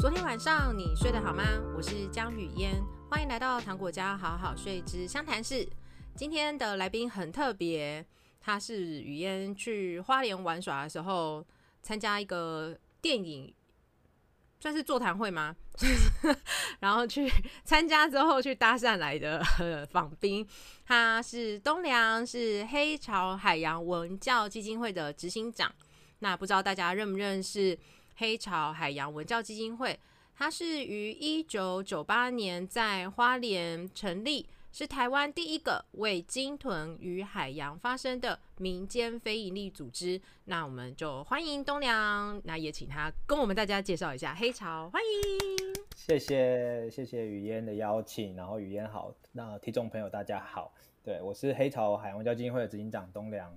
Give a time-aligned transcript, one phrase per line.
[0.00, 1.44] 昨天晚上你睡得好吗？
[1.76, 5.68] 我是江雨嫣，欢迎来到糖果家好好睡之湘潭市。
[6.16, 8.02] 今天的来宾很特别，
[8.40, 11.46] 他是雨嫣去花莲玩耍的时候
[11.82, 13.52] 参加一个电影，
[14.58, 15.54] 算是座谈会吗？
[16.80, 17.30] 然后去
[17.66, 19.44] 参加之后去搭讪来的
[19.92, 20.48] 访宾，
[20.86, 25.70] 他是东良，是黑潮海洋文教基金会的执行长。
[26.20, 27.78] 那不知道大家认不认识？
[28.20, 29.98] 黑潮海洋文教基金会，
[30.34, 40.20] 它是于一九九八年在花莲成立，是台湾第一个为鲸豚与海洋发声的民间非营利组织。
[40.44, 45.82] 那我们就欢迎东良，那也请他跟我们大家介绍一下黑潮，欢迎。
[45.96, 50.70] 谢谢谢谢雨嫣的邀请，然后雨嫣好，那听众朋友大家好，
[51.02, 53.50] 对，我是黑潮海洋文教基金会的执行长东良。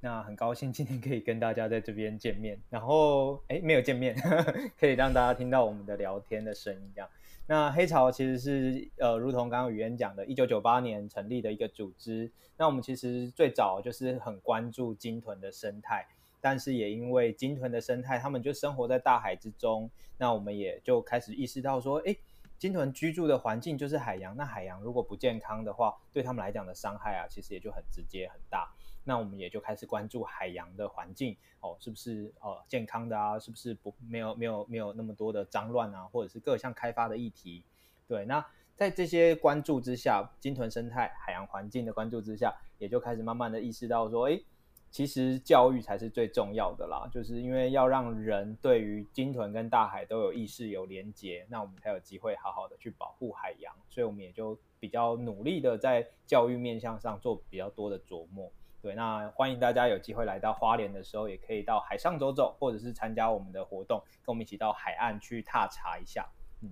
[0.00, 7.08] 那很高兴今天可以跟大家在这边见面，然后哎，没有见面呵呵， 可以让大家听到我们的聊天的声音这样。
[7.48, 12.30] 那黑潮其实是呃，如同刚刚语嫣讲的，一九九八年成立的一个组织。
[12.56, 16.06] 那我们其实最早就是很关注鲸豚的生态，
[16.40, 22.16] 但是也因为鲸豚的生态，他们就生活在大海之中，那我们也就开始意识到说，哎，
[22.58, 28.68] 鲸豚居住的环境就是海洋，那海洋如果不健康的话，对他们来讲的伤害啊，其实也就很直接很大。
[29.08, 33.38] 那我们也就开始关注海洋的环境哦，是不是呃健康的啊？
[33.38, 36.02] 是不是不没有没有没有那么多的脏乱啊？
[36.06, 37.62] 或者是各项开发的议题？
[38.08, 44.44] 对，那在这些关注之下，鲸豚生态、海洋环境的关注之下，也就开始慢慢的意识到说，诶，
[44.90, 53.72] 其实教育才是最重要的啦，就是因为要让人对于鲸豚跟大海都有意识、有连结，那我们才有机会好好的去保护海洋。
[53.88, 58.50] 所以我们也就比较努力的在教育面向上做比较多的琢磨。
[58.86, 66.24] 对，那欢迎大家有机会来到花莲的时候，也可以到海上走走，或者是参加我们的活动，跟我们一起到海岸去踏查一下。
[66.62, 66.70] 嗯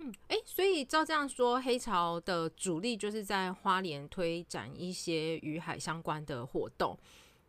[0.00, 6.98] 嗯，哎，所以照这样说，黑潮的主力就是在花莲推展一些与海相关的活动。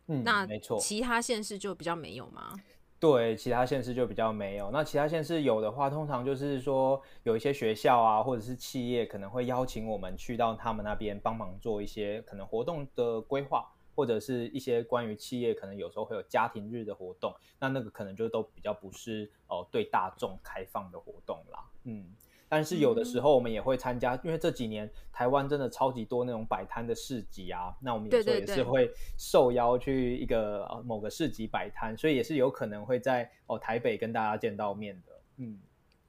[0.06, 2.54] 嗯，那没错，其他县市就比较没有吗？
[3.00, 4.70] 对，其他县市就比较没有。
[4.70, 17.34] 那其他县市有的话，通常就是说有一些学校啊，或者是企业可能会邀请我们去到他们那边帮忙做一些可能活动的规划，或者是一些关于企业可能有时候会有家庭日的活动。
[17.58, 21.64] 那那个可能就都比较不是哦、呃、对大众开放的活动啦。
[21.84, 22.14] 嗯。
[22.48, 35.12] 但是有的时候我们也会参加，嗯、因为这几年台湾真的超级多那种摆摊的市集啊，那我们有时候也是会受邀去一个某个市集摆摊，所以也是有可能会在哦台北跟大家见到面的。
[35.38, 35.60] 嗯，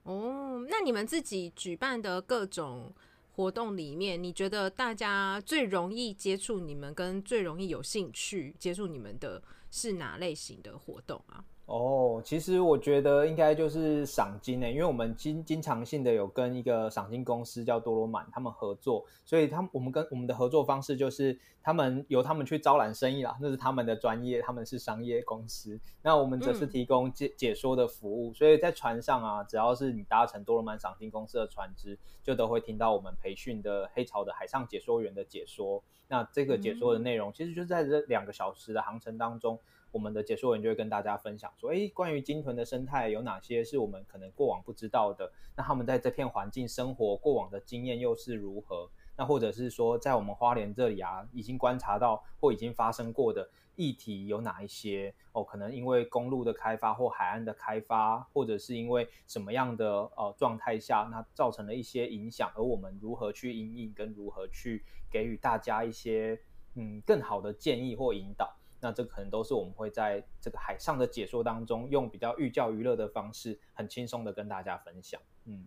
[0.03, 2.94] 哦，那你们自己举办的各种
[3.35, 11.44] 活动里面，你觉得大家最容易接触你们，跟最容易有兴趣接触你们的是哪类型的活动啊？
[11.66, 35.81] 哦，其实我觉得应该就是赏金诶，因为我们经经常性的有跟一个赏金公司叫多罗满他们合作，所以他们我们跟我们的合作方式就是他们由他们去招揽生意啦，那是他们的专业，他们是商业公司，那我们则是提供解解说的服务，嗯、所以在船上啊，只要是你搭乘多罗满赏金公司的船只，就都会听到我们培训的黑潮的海上解说员的解说。
[36.09, 39.57] 那这个解说的内容，其实就在这两个小时的航程当中。
[39.93, 45.31] 我们的解说员就会跟大家分享说，诶，关于鲸豚的生态有哪些是我们可能过往不知道的？
[45.55, 48.89] 那他们在这片环境生活过往的经验又是如何？
[49.15, 55.13] 那或者是说，在我们花莲这里啊，已经观察到或已经发生过的议题有哪一些？
[55.33, 59.87] 哦，可能因为公路的开发或海岸的开发，或者是因为什么样的
[60.17, 66.39] 呃状态下，那造成了一些影响，而我们如何去因应，跟如何去给予大家一些
[66.73, 68.51] 嗯更好的建议或引导？
[68.83, 75.21] 那这可能都是我们会在这个海上的解说当中，用比较寓教于乐的方式，很轻松的跟大家分享。
[75.45, 75.66] 嗯，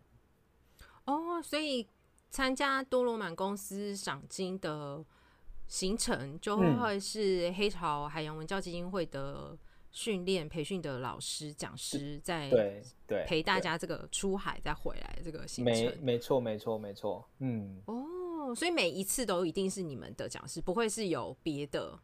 [1.06, 1.88] 哦，所以
[2.28, 5.02] 参加多罗曼公司赏金的
[5.66, 9.56] 行程，就会是黑潮海洋文教基金会的
[9.92, 15.74] 训练培训的老师讲师在对对陪大家这个出海再回来这个行程。
[15.74, 17.26] 没没错没错没错。
[17.38, 21.98] 嗯，哦，所以每一次都一定是你们的讲师，不会是有别的。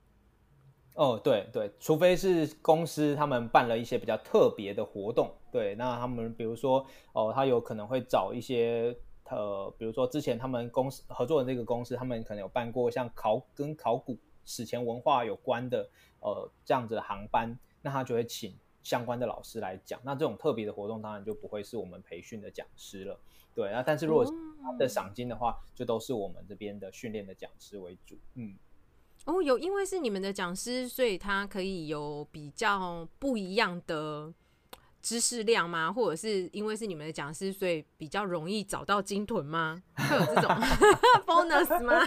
[0.94, 8.94] 哦，对对，除非是公司他们办了一些比较特别的活动，对，那他们比如说哦，他有可能会找一些
[9.31, 15.89] 呃，比如说之前他们公司合作的这个公司，他们可能有办过像考跟考古史前文化有关的
[16.21, 19.99] 呃这样子的航班，那他就会请相关的老师来讲。
[20.05, 23.19] 那这种特别的活动当然就不会是我们培训的讲师了，
[23.55, 23.71] 对。
[23.73, 28.55] 那但是如果是他的赏金的话，就都是我们这边的训练的讲师为主，嗯。
[29.25, 34.33] 哦，有，因为是你们的讲师，所以他可以有比较不一样的
[35.01, 35.93] 知识量吗？
[35.93, 39.81] 或者是因为是你们的讲师，所以比较容易找到鲸豚吗？
[39.97, 40.51] 会有这种
[41.25, 42.05] bonus 吗？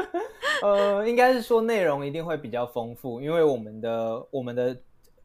[0.62, 4.74] 呃，应该是说内容一定会比较丰富，因为我们的我们的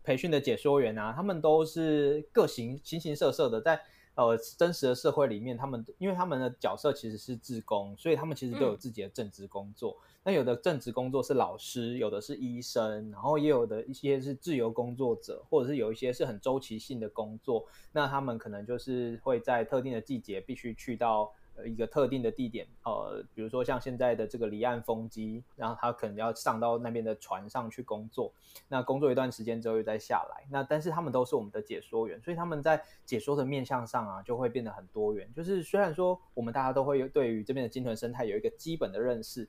[0.04, 3.80] 培训的解说员啊，他们都是各形形形色色的，在。
[4.16, 9.96] 呃，真实的社会里面，他们因为他们的角色其实是志工，所以他们其实都有自己的正职工作。
[10.30, 17.66] 那、有的正职工作是老师，有的是医生，然后也有的一些是自由工作者，或者是有一些是很周期性的工作。
[17.92, 21.34] 那他们可能就是会在特定的季节必须去到。
[21.66, 28.32] 一个特定的地点，呃，比如说像现在的这个离岸风机，然后他可能要上到那边的船上去工作，
[28.70, 35.30] 那工作一段时间之后又再下来，那但是他们都是我们的解说员，所以他们在解说的面向上啊，就会变得很多元。
[35.36, 39.46] 就是虽然说我们大家都会有对于这边的鲸豚生态有一个基本的认识，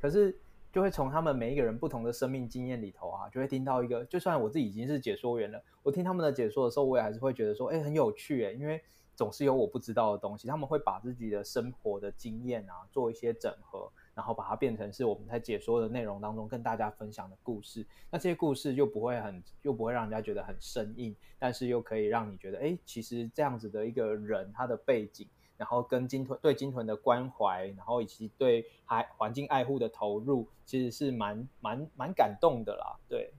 [0.00, 0.36] 可是
[0.72, 8.82] 就会从他们每一个人不同的生命经验里头啊，就会听到一个，就算我自己已经是解说员了，我听他们的解说的时候，我也还是会觉得说，哎，很有趣哎，因为。
[9.16, 17.86] 总是有我不知道的东西，他们会把自己的生活的经验啊做一些整合，然后把它变成是我们在解说的内容当中跟大家分享的故事。
[18.10, 32.96] 那这些故事又不会很，又不会让人家觉得很生硬，但是又可以让你觉得，哎，其实这样子的一个人，他的背景，然后跟鲸豚对鲸豚的关怀，然后以及对海环境爱护的投入，其实是蛮蛮蛮感动的啦。
[33.08, 33.32] 对，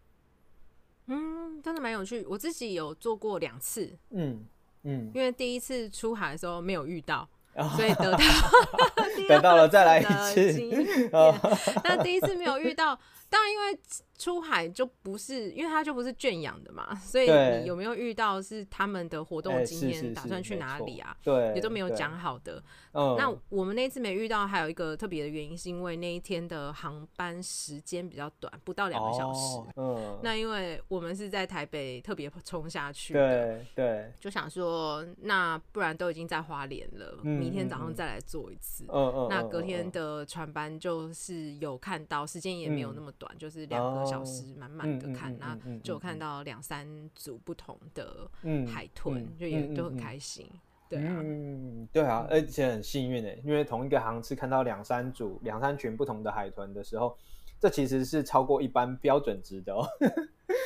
[1.07, 2.25] 嗯，真的蛮有趣。
[2.25, 4.45] 我自己有做过两次，嗯。
[4.87, 7.27] 嗯，因为第一次出海的时候没有遇到，
[7.57, 8.19] 哦、所以得到
[9.27, 10.61] 得到了再来一次。
[11.83, 12.95] 那第一次没有遇到，
[13.29, 13.79] 当然因为。
[14.17, 17.29] 出海就不是，因为它就不是圈养的嘛， 所以
[17.59, 21.13] 你有没有遇到是他们的活动经验，打算去哪里啊？
[21.21, 22.63] 对，也都没有讲好的。
[22.93, 29.59] 那我们那次没遇到，还有一个特别的原因，是因为那一天的航班时间比较短，不到两个小时。
[29.75, 38.85] 嗯，那因为我们是在台北特别冲下去的，对对，就想说，那不然都已经在花莲了，明天早上再来做一次。
[38.87, 44.05] 嗯嗯，那隔天的船班就是有看到，时间也没有那么短，就是两个。
[44.05, 48.29] 小时满满的看，那就看到两三组不同的
[48.67, 50.47] 海豚，就也都很开心。
[50.87, 57.17] 对啊，嗯，对啊，而且很幸运诶，因为同一个航次看到两三组、两三群不同的海豚的时候，
[57.65, 59.83] 这其实是超过一般标准值的哦。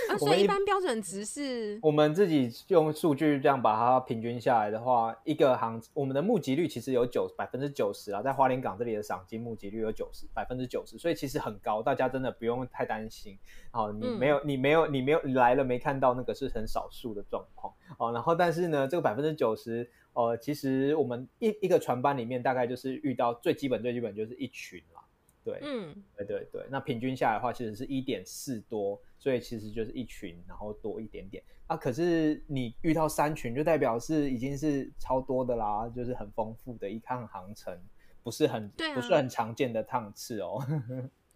[0.09, 13.39] 啊， 所以一般标准值是，我们自己用数据这样把它平均下来的话，一个行我们的募集率其实有九百分之九十啊，在花莲港这里的赏金募集率有九十百分之九十，所以其实很高，大家真的不用太担心。
[13.71, 18.11] 好，你没有，嗯、你没有，你没有来了没看到那个是很少数的状况哦。
[18.11, 25.01] 然后，但是呢，这个百分之九十，呃，其实我们一一个船班里面大概就是遇到最基本最基本就是一群啦。
[25.43, 31.77] 对，嗯，对对对，那平均下来的话，其实是一点四多，所以其实就是一群，然后多一点点啊。
[31.77, 37.77] 可是你遇到三群，就代表是已经是超多的啦，就是很丰富的一趟航程，
[38.21, 40.61] 不是很，啊，不是很常见的趟次哦。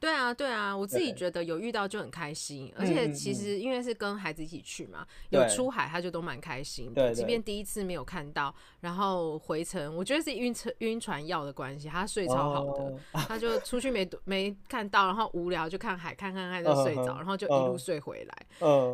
[0.03, 7.13] 对啊，对啊，我自己觉得有遇到就很开心，而且其实因为是跟孩子一起去嘛，有出海他就都蛮开心的。
[7.13, 18.45] 即便第一次没有看到，然后回程，我觉得是晕车晕船药的关系，他睡超好的，他就出去没没看到，然后无聊就看海，看看看就睡着，然后就一路睡回来。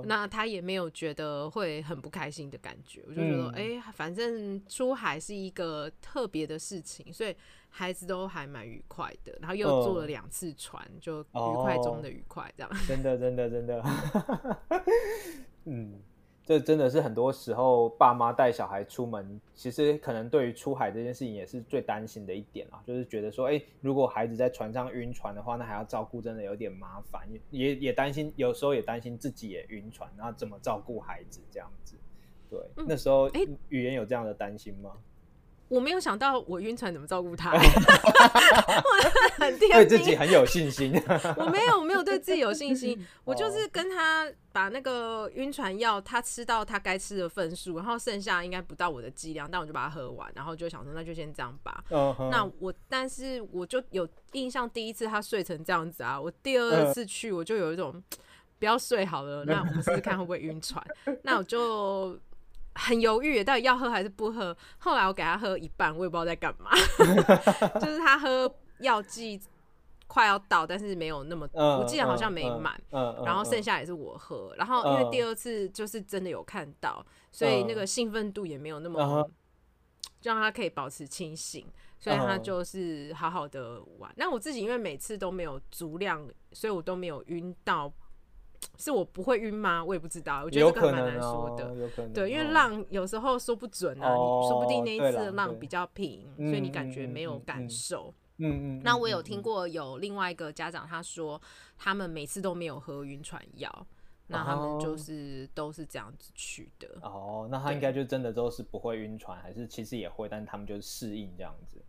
[0.05, 7.35] 那他也没有觉得会很不开心的感觉，我就觉得哎，反正出海是一个特别的事情，所以。
[7.69, 12.69] 孩子都还蛮愉快的，然后又坐了两次船，嗯、就愉快中的愉快，这样。
[12.71, 13.83] 哦、 真的，真的，真的。
[15.65, 15.99] 嗯，
[16.43, 27.21] 这真的是很多时候爸妈带小孩出门，其实可能对于出海这件事情也是最担心的一点啊，就是觉得说，哎，如果孩子在船上晕船的话，那还要照顾，真的有点麻烦，
[27.51, 31.95] 也也担心，有时候也担心自己也晕船，然后怎么照顾孩子这样子。
[32.49, 34.97] 对，嗯、那时候哎，语言有这样的担心吗？
[35.69, 37.51] 我没有想到我晕船怎么照顾他，
[39.37, 40.91] 对自己很有信心。
[41.37, 51.83] 我没有，我没有对自己有信心， 我就是跟他把那个晕船药，他吃到他该吃的份数，然后剩下应该不到我的剂量，但我就把它喝完，然后就想说那就先这样吧。
[52.31, 58.03] 那我但是我就有印象，第一次他睡成这样子啊，我第二次去我就有一种
[58.57, 60.83] 不要睡好了，那我们试试看会不会晕船。
[61.21, 62.17] 那我就。
[62.79, 64.55] 很犹豫，到底要喝还是不喝？
[64.77, 66.71] 后来我给他喝一半，我也不知道在干嘛。
[67.79, 69.39] 就是他喝药剂
[70.07, 72.79] 快要到，但是没有那么多，我记得好像没满。
[73.25, 74.53] 然后剩下也是我喝。
[74.57, 79.29] 然后因为第二次就是真的有看到，所以那个兴奋度也没有那么，
[80.21, 81.67] 就让他可以保持清醒。
[81.99, 84.09] 所以他就是好好的玩。
[84.15, 87.91] 那我自己因为每次都没有足量，所以我都没有晕到。
[88.79, 89.83] 是我不会晕吗？
[89.83, 91.75] 我也不知道，我觉得这个蛮难说的。
[91.75, 98.13] 有可能，对，因为浪有时候说不准啊，哦、说不定那一次的浪比较平，所以你感觉没有感受。
[98.37, 98.81] 嗯嗯。
[98.81, 101.39] 那我有听过有另外一个家长他说，
[101.77, 103.87] 他们每次都没有喝晕船药，
[104.27, 106.87] 那他们就是都是这样子去的。
[107.01, 111.83] 哦，那他应该就真的都是不会晕船，还是其实也会，但他们就是适应这样子。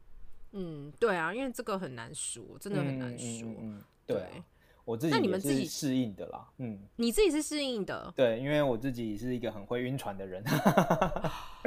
[0.50, 3.48] 嗯，对啊，因为这个很难说，真的很难说。
[3.48, 4.16] 嗯，嗯，对。
[4.16, 4.42] 对
[4.90, 10.42] 我自己那你们自己适应的啦，嗯，你自己是适应的，对，因为我自己是一个很会晕船的人，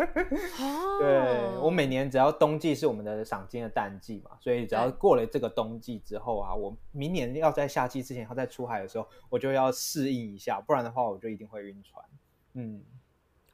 [1.00, 12.06] 对，我每年只要冬季是我们的赏金的淡季嘛，所以只要过了这个冬季之后啊，我明年要在夏季之前要再出海的时候，我就要适应一下，不然的话我就一定会晕船。
[12.56, 12.84] 嗯，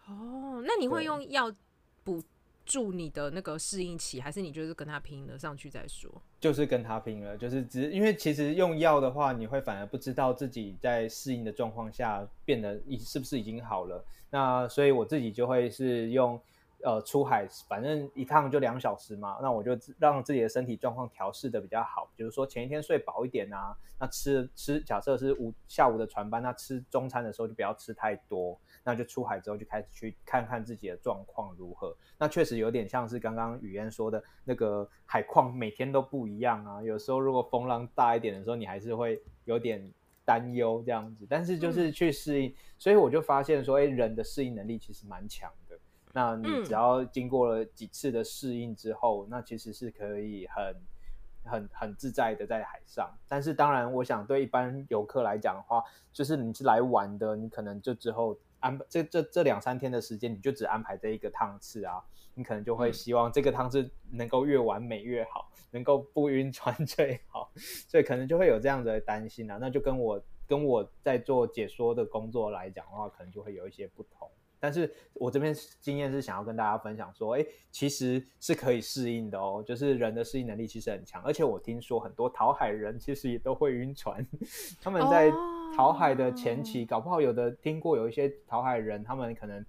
[0.08, 1.54] 哦，那你会用药
[2.04, 2.20] 补？
[2.70, 6.10] 助你的那个适应期，还是你就是跟他拼了上去再说？
[6.40, 14.06] 就是跟他拼了，就是只因为其实用药的话，你会反而不知道自己在适应的状况下变得已是不是已经好了。
[14.30, 16.40] 那所以我自己就会是用。
[16.82, 31.96] 呃，出海反正一趟就两小时嘛，那我就让自己的身体状况调试的比较好，比如说前一天睡饱一点啊，那吃吃，假设是午下午的船班，那吃中餐的时候就不要吃太多，那就出海之后就开始去看看自己的状况如何。
[32.18, 39.92] 那确实有点像是刚刚雨嫣说的那个海况每天都不一样啊，有时候如果风浪大一点的时候，你还是会有点
[40.26, 45.78] 担忧这样子，但是就是去适应，嗯、所以我就发现说，哎，人的适应能力其实蛮强的。
[46.12, 50.76] 那你只要经过了几次的适应之后，嗯，那其实是可以很、
[51.44, 53.10] 很、很自在的在海上。
[53.28, 67.52] 但是当然，我想对一般游客来讲的话，就是你是来玩的，你可能就之后安排这这这两三天的时间，你就只安排这一个趟次啊，你可能就会希望这个趟次能够越完美越好，能够不晕船最好，
[67.88, 69.58] 所以可能就会有这样子的担心啊。
[69.60, 74.30] 那就跟我跟我在做解说的工作来讲的话，可能就会有一些不同。
[74.62, 84.28] 但是我这边经验是想要跟大家分享说，哎，其实是可以适应的哦，就是人的适应能力其实很强，而且我听说很多讨海人其实也都会晕船，
[84.82, 85.32] 他们在
[85.76, 89.66] 讨海的前期，搞不好有的听过有一些淘海人，他们可能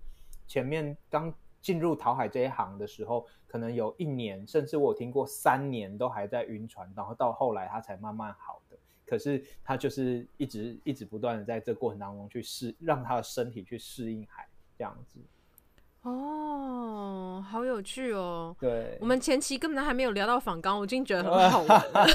[0.47, 8.76] 前面刚进入淘海这一行的时候，可能有一年，甚至我有听过三年都还在晕船，然后到后来他才慢慢好的。
[9.07, 14.47] 可是他就是一直一直不断的在这过程当中去适，让他的身体去适应海。
[14.78, 15.21] 这样子
[16.02, 18.57] 哦，好有趣哦！
[18.59, 22.07] 对，我们前期根本都还没有聊到访纲，我已经觉得很好玩了。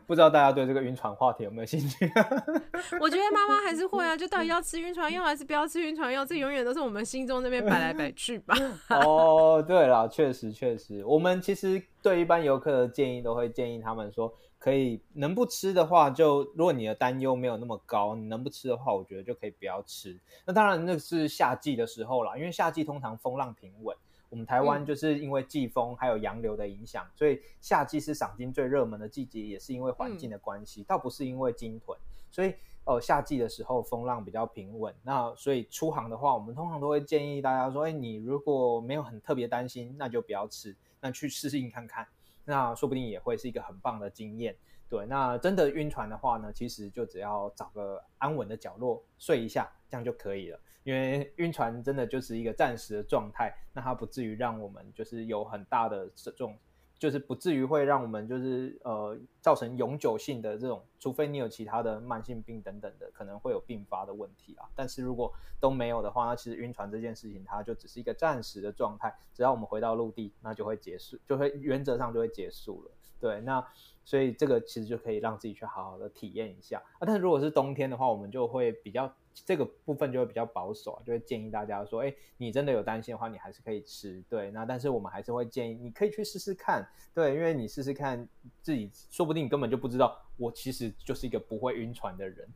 [0.08, 2.10] 不知道大家对这个晕船话题有没有兴趣？
[3.00, 8.56] 我觉得妈妈还是会啊，就到底要吃晕船药还是不要吃晕船药，这永远都是我们心中那边摆来摆去吧。
[8.90, 14.34] 哦，对了，确实确实，我们其实对一般游客的建议都会建议他们说。
[14.60, 20.16] 可以能不吃的话就，就如果你的担忧没有那么高，你能不吃的话，我觉得就可以不要吃。
[20.44, 23.96] 那当然那是夏季的时候啦，因为夏季通常风浪平稳。
[24.28, 31.98] 我们台湾就是因为季风还有洋流的影响，嗯，所以夏季是赏金最热门的季节，也是因为环境的关系，嗯，倒不是因为鲸豚。
[32.30, 42.06] 所以呃夏季的时候风浪比较平稳，那所以出航的话，我们通常都会建议大家说，哎，你如果没有很特别担心，那就不要吃，那去试试看看。
[42.44, 44.56] 那说不定也会是一个很棒的经验，
[44.88, 45.06] 对。
[45.06, 50.60] 那真的晕船的话呢，其实就只要找个安稳的角落睡一下，这样就可以了。
[50.82, 56.58] 因为晕船真的就是一个暂时的状态，那它不至于让我们就是有很大的这种。
[57.00, 64.68] 就是不至于会让我们就是呃造成永久性的这种，除非你有其他的慢性病等等的，可能会有并发的问题啊。
[64.76, 72.90] 但是如果都没有的话，那其实晕船这件事情它就只是一个暂时的状态，只要我们回到陆地，那就会结束，就会原则上就会结束了。
[73.18, 73.66] 对，那
[74.10, 77.06] 所以这个其实就可以让自己去好好的体验一下啊。
[77.06, 79.08] 但是如果是冬天的话，我们就会比较。
[79.46, 84.50] 这个部分就会比较保守啊，就会建议大家说，哎，你真的有担心的话，你还是可以吃，对。
[84.50, 88.28] 那但是我们还是会建议，你可以去试试看，对，因为你试试看
[88.60, 92.48] 自己，说不定你根本就不知道，我其实就是一个不会晕船的人，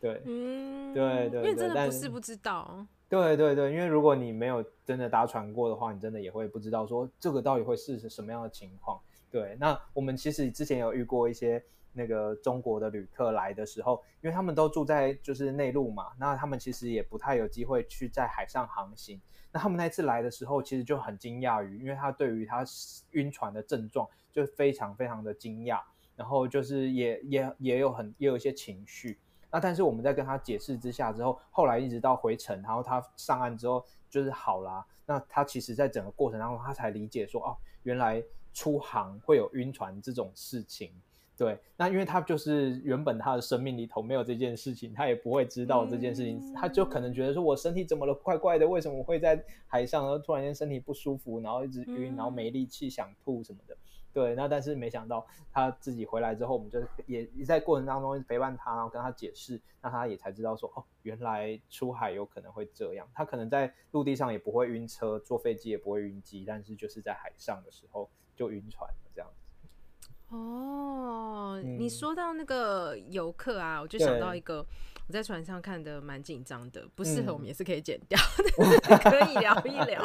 [0.00, 8.98] 对，嗯，对对，对，因为真的不是不知道，对对对，因为如果你没有真的搭船过的话，你真的也会不知道说这个到底会是什么样的情况，
[9.34, 9.56] 对。
[9.58, 11.62] 那我们其实之前有遇过一些。
[11.96, 19.22] 那个中国的旅客来的时候，因为他们都住在就是内陆嘛，那他们其实也不太有机会去在海上航行。
[19.52, 22.64] 那他们那次来的时候，其实就很惊讶于，因为他对于他
[23.12, 25.80] 晕船的症状就非常非常的惊讶，
[26.16, 29.20] 然后就是也也也有很也有一些情绪。
[29.52, 34.84] 那但是我们在跟他解释之下之后，后来一直到回程，然后他上岸之后就是好啦。
[35.06, 38.20] 那他其实在整个过程当中，他才理解说，哦，原来
[38.54, 40.90] 出航会有晕船这种事情。
[41.36, 53.76] 对，那因为他就是原本他的生命里头没有这件事情，他也不会知道这件事情，嗯、他就可能觉得说我身体怎么了，怪怪的，为什么我会在海上，然后突然间身体不舒服，然后一直晕，然后没力气，想吐什么的。
[54.12, 63.08] 对，那但是没想到他自己回来之后，我们就也在过程当中陪伴他，然后跟他解释，那他也才知道说，哦，原来出海有可能会这样。
[63.12, 70.08] 他可能在陆地上也不会晕车，坐飞机也不会晕机，但是就是在海上的时候就晕船了这样子。
[70.28, 74.64] 哦，嗯、你说到那个游客啊，我就想到一个。
[75.06, 78.18] 我在船上看的蛮紧张的，不适合我们也是可以剪掉，
[78.56, 78.70] 嗯、
[79.04, 80.02] 可以聊一聊。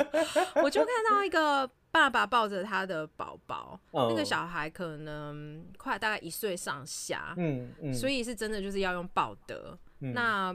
[0.61, 9.77] 我就看到一个爸爸抱着他的宝宝，哦、那个小孩可能快大概一岁上下，嗯嗯，所以是真的就是要用抱的。
[10.01, 10.53] 嗯、那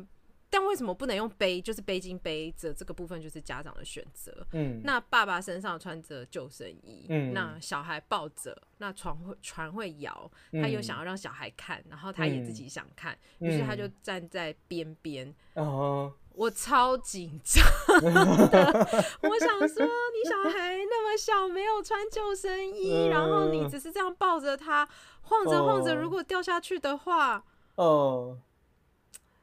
[0.55, 1.61] 但为什么不能用背？
[1.61, 4.47] 就是背巾背着这个部分就是家长的选择。
[4.53, 15.29] 嗯，那爸爸身上穿着救生衣，嗯，那小孩抱着，那船会船会摇，他又想要让小孩看，然后他也自己想看，于、嗯、是他就站在边边。
[15.55, 17.65] 哦、嗯，我超紧张
[18.49, 18.87] 的，
[19.23, 24.89] 我想说，你小孩那么小，没有穿救生衣，嗯、然后你只是这样抱着他
[25.23, 27.45] 晃着晃着，如果掉下去的话，
[27.75, 28.39] 哦，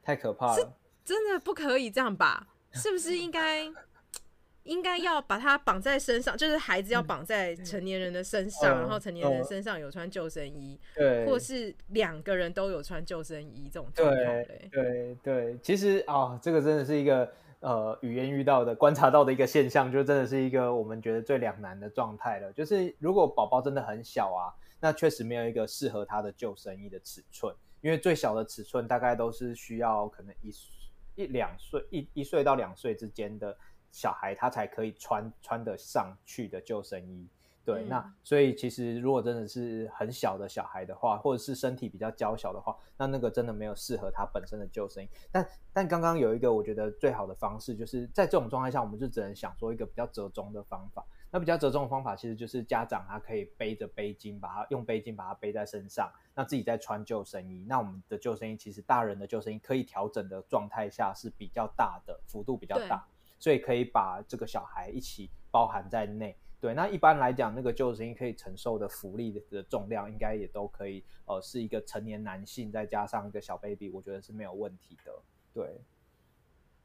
[0.01, 0.73] 太可怕了。
[1.03, 2.47] 真的不可以这样吧？
[2.73, 3.69] 是不是应该
[4.63, 6.37] 应该要把它绑在身上？
[6.37, 14.23] 就是孩子要绑在成年人的身上，嗯、然后成年人身上有穿救生衣，对、嗯，或是两个人都有穿救生衣这种状况。
[14.23, 17.29] 对对对，其实啊、哦，这个真的是一个
[17.59, 22.53] 呃语言遇到的观察到的一个现象，就真的是一个我们觉得最两难的状态了。
[22.53, 30.53] 就是如果宝宝真的很小啊，那确实没有一个适合他的救生衣的尺寸，因为最小的尺寸大概都是需要可能一。
[31.15, 33.57] 一两岁一一岁到两岁之间的
[33.91, 37.27] 小孩，他才可以穿穿得上去的救生衣。
[37.63, 45.07] 对，嗯、那所以其实如果真的是很小的小孩的话，或者是身体比较娇小的话，那那个真的没有适合他本身的救生衣。
[45.31, 51.05] 但但刚刚有一个我觉得最好的方式，就是在这种状态下，我们就只能想说一个比较折中的方法。
[51.31, 57.65] 那比较折中的方法，其实就是家长他可以背着背巾，把它用背巾把它背在身上，那自己再穿救生衣。
[57.69, 63.07] 那我们的救生衣其实大人的救生衣可以调整的状态下是比较大的，幅度比较大，
[63.39, 66.35] 所以可以把这个小孩一起包含在内。
[66.59, 75.11] 对，那一般来讲，那个救生衣可以承受的浮力的重量，应该也都可以，呃，是一个成年男性再加上一个小 baby，我觉得是没有问题的。
[75.53, 75.81] 对。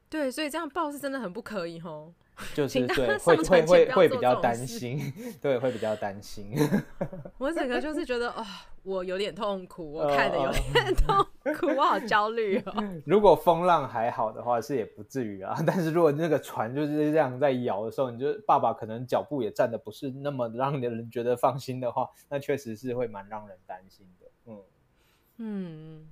[0.09, 2.13] 对，所以这样抱是真的很不可以吼，
[2.55, 6.55] 就是对，会会会会比较担心，对，会比较担心。
[7.37, 8.45] 我整个就是觉得哦，
[8.83, 11.25] 我有点痛苦，我看的有点痛
[11.59, 12.73] 苦，我好焦虑哦。
[13.05, 15.61] 如果风浪还好的话，是也不至于啊。
[15.67, 24.27] 但是如果那个船就是这样在摇的时候，你就爸爸可能脚步也站的不是那么让人觉得放心的话，那确实是会蛮让人担心的。
[24.45, 24.63] 嗯
[25.37, 26.07] 嗯。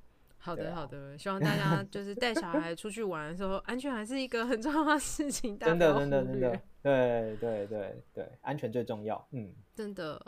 [0.46, 5.58] 好的，好的，希望大家 就是带小孩出去玩的时候，安全还是一个很重要的事情。
[5.58, 9.28] 真的，真的，真的，对，对，对，对，安全最重要。
[9.32, 10.22] 嗯，真的。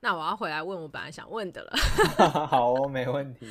[0.00, 1.72] 那我要回来问我本来想问的了。
[2.48, 3.46] 好哦，没问题。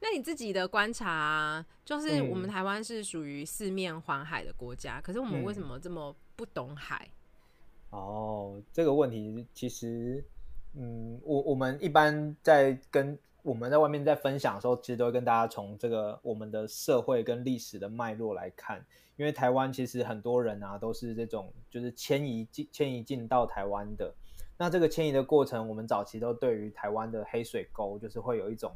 [0.00, 7.08] 那你自己的观察啊，就是我们台湾是属于四面环海的国家，嗯、可是我们为什么这么不懂海？
[7.90, 10.24] 哦，这个问题其实，
[10.74, 13.16] 嗯，我我们一般在跟。
[13.44, 18.82] 我们在外面在分享的时候，其实都会跟大家从这个我们的社会跟历史的脉络来看，
[19.16, 24.12] 因为台湾其实很多人啊都是这种就是迁移进迁移进到台湾的。
[24.56, 28.72] 那这个迁移的过程，我们早期都对于台湾的黑水沟就是会有一种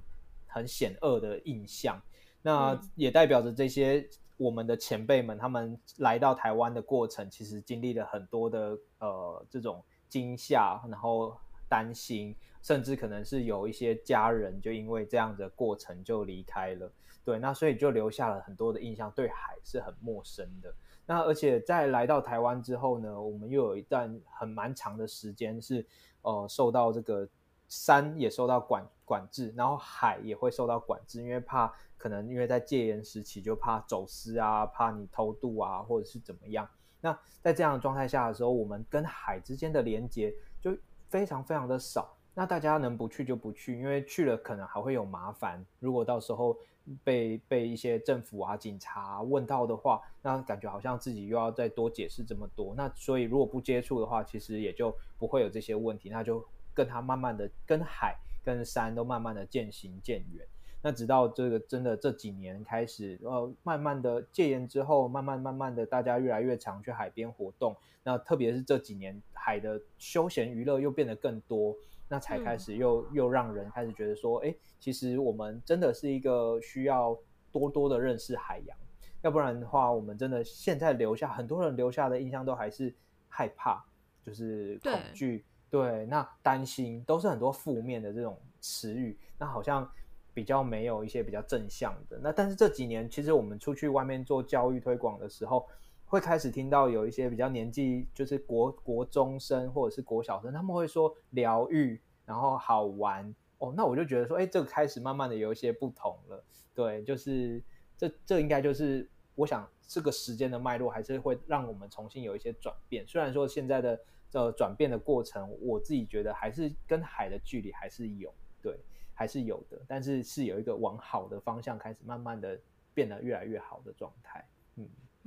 [0.46, 1.98] 很险恶的印象。
[2.42, 11.34] 那也代表着这些我们的前辈们他们来到台湾的过程，其实经历了很多的呃这种惊吓，然后
[11.70, 12.36] 担心。
[12.68, 16.92] 甚至可能是有一些家人就因为这样的过程就离开了，
[17.24, 20.70] 对，那所以就留下了很多的印象，对海是很陌生的。
[21.06, 25.82] 那而且在来到台湾之后呢，我们又有一段很蛮长的时间是，
[26.20, 27.26] 呃，受到这个
[27.68, 36.68] 山也受到管管制，然后海也会受到管制，因为怕可能因为在戒严时期就怕走私啊，怕你偷渡啊，或者是怎么样。
[37.00, 40.76] 那在这样的状态下的时候，我们跟海之间的连接就
[41.08, 42.14] 非常非常的少。
[42.38, 45.60] 那大家能不去就不去，因为去了可能还会有麻烦。
[45.80, 46.56] 如果到时候
[47.02, 52.76] 被被一些政府啊、警察问到的话，那感觉好像自己又要再多解释这么多。
[52.76, 56.10] 那所以如果不接触的话，其实也就不会有这些问题。
[56.10, 56.40] 那就
[56.72, 60.46] 跟他慢慢的跟海跟山都慢慢的渐行渐远。
[60.80, 67.74] 那直到这个真的这几年开始，呃，慢慢的戒严之后，慢慢慢慢的大家越来越常去海边活动。
[68.04, 71.74] 那特别是这几年海的休闲娱乐又变得更多。
[72.08, 77.16] 那才开始又、嗯、又让人开始觉得说，哎，其实我们真的是一个需要
[77.52, 78.76] 多多的认识海洋，
[79.22, 82.94] 要不然的话，我们真的现在留下很多人留下的印象都还是
[83.28, 83.84] 害怕，
[84.24, 89.90] 就是恐惧，对，对，那担心都是很多负面的这种词语，那好像
[90.32, 92.18] 比较没有一些比较正向的。
[92.22, 95.66] 那但是这几年，其实我们出去外面做教育推广的时候，
[96.08, 106.42] 会开始听到有一些比较年纪就是国国中生或者是国小生，他们会说疗愈，然后好玩哦，那我就觉得说，哎，这个开始慢慢的有一些不同了。
[106.74, 107.62] 对，就是
[107.96, 113.06] 这这应该就是我想这个时间的脉络，还是会让我们重新有一些转变。
[113.06, 118.78] 虽然说现在的这转变的过程，我自己觉得还是跟海的距离还是有，对，
[119.12, 122.58] 还是有的，但是是有一个往好的方向开始慢慢的
[122.94, 124.46] 变得越来越好的状态，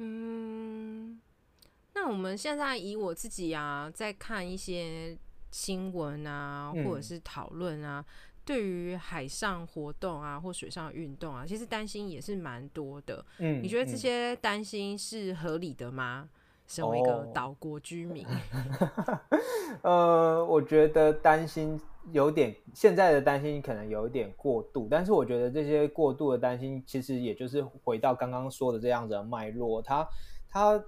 [0.02, 1.12] 嗯。
[1.14, 1.22] 嗯，
[1.94, 5.18] 那我们现在以我自己啊，在看一些
[5.52, 8.12] 新闻啊，或者是讨论啊，嗯、
[8.44, 13.24] 对于海上活动啊或水上运动啊，其实担心也是蛮多的。
[13.38, 16.30] 嗯，你觉得这些担心是合理的吗？
[16.72, 18.26] 身为一个岛国居民，
[19.82, 21.78] 哦、 呃，我觉得担心
[22.14, 30.08] 有点，现在的担心可能有一点过度，但是我觉得这些过度的担心，其实也就是回到刚刚说的这样子的脉络，它
[30.50, 30.82] 它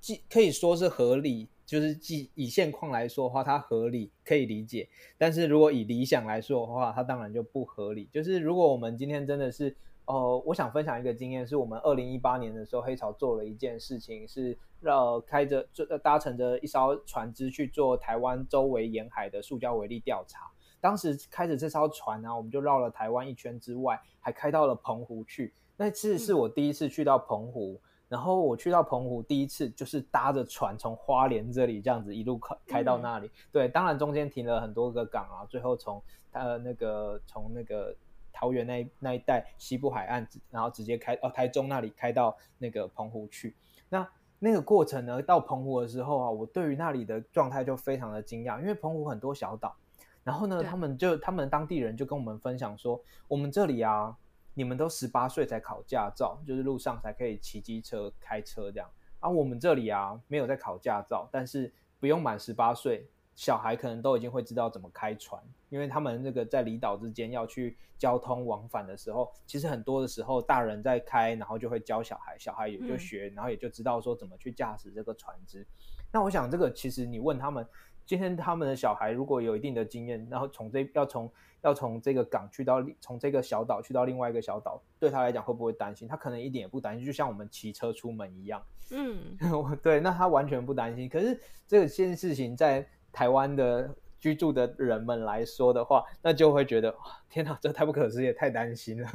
[0.00, 8.08] 既可以说是合理，就是既以现况来说的话，它合理可以理解，但是如果以理想来说的话，它当然就不合理。
[8.12, 9.74] 就是如果我们今天真的是。
[10.06, 15.66] 哦、呃，我想分享一个经验，是我们二零一八年的时候，黑潮做了一件事情，是让开着
[16.02, 20.48] 搭乘着一艘船只去做台湾周围沿海的塑胶微粒调查。
[20.80, 25.52] 当时开着这艘船呢、啊，我们就绕了台湾一圈之外，还开到了澎湖去。
[25.76, 33.28] 那次是我第一次去到澎湖，然后我去到澎湖第一次就是搭着船从花莲这里这样子一路开开到那里。
[33.50, 37.92] 对，当然中间停了很多个港啊，最后从呃那个从那个。
[38.36, 43.56] 桃园那那一带西部海岸，然后直接开哦，台中那里开到那个澎湖去。
[43.88, 44.06] 那
[44.38, 49.74] 那个过程呢，到澎湖的时候啊，我对于那里的状态就非常的惊讶，因为澎湖很多小岛。
[50.22, 54.14] 然后呢，他们就他们当地人就跟我们分享说，我们这里啊，
[54.52, 58.90] 你们都十八岁才考驾照，就是路上才可以骑机车开车这样。
[59.18, 63.08] 啊、我们这里啊，没有在考驾照，但是不用满十八岁。
[63.36, 75.60] 小孩可能都已经会知道怎么开船，因为他们那个在离岛之间要去交通往返的时候，其实很多的时候大人在开，然后就会教小孩，小孩也就学，然后也就知道说怎么去驾驶这个船只。
[75.60, 75.66] 嗯。
[76.12, 77.66] 那我想这个其实你问他们，
[78.06, 86.08] 今天他们的小孩如果有一定的经验，然后从这要从要从这个港去到从这个小岛去到另外一个小岛，对他来讲会不会担心？
[86.08, 88.62] 他可能一点也不担心，就像我们骑车出门一样。
[88.92, 89.36] 嗯，
[89.82, 91.06] 对，那他完全不担心。
[91.06, 92.88] 可是这个件事情在。
[93.16, 93.88] 台湾的
[94.20, 96.94] 居住的人们来说的话，那就会觉得
[97.30, 99.08] 天哪，这太不可思议，也太担心了。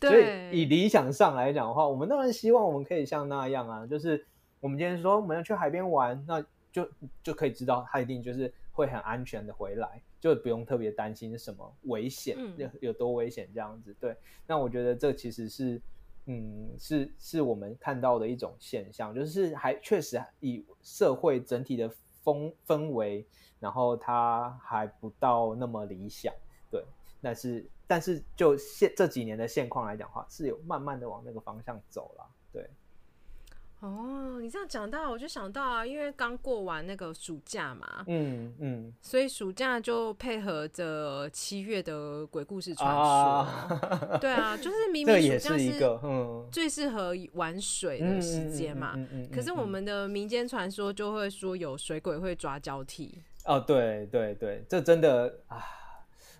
[0.00, 4.24] 所以以理想上来讲的话，我们当然希望我们可以像那样啊，就是
[4.60, 6.40] 我们今天说我们要去海边玩，那
[6.70, 6.88] 就
[7.20, 13.92] 就可以知道他一定就是会很安全的回来，就不用特别担心什么危险，有、嗯、有多危险这样子。
[13.98, 14.14] 对，
[14.46, 15.80] 那我觉得这其实是，
[16.26, 21.90] 嗯，是是我们看到的一种现象，就是还确实以社会整体的
[22.22, 23.26] 风氛围。
[23.60, 26.32] 然后它还不到那么理想，
[26.70, 26.84] 对，
[27.20, 32.68] 但是但是就现这几年的现况来讲的话，是有慢慢的往那个方向走了，对。
[33.80, 48.96] 哦，你这样讲到，我就想到啊，因为刚过完那个暑假嘛，嗯嗯，所以暑假就配合着七月的鬼故事传说， 啊对啊，就是明明暑假是嗯最适合玩水的时间嘛，
[49.32, 53.22] 可是我们的民间传说就会说有水鬼会抓交替。
[53.48, 55.64] 哦，对对对，这真的啊，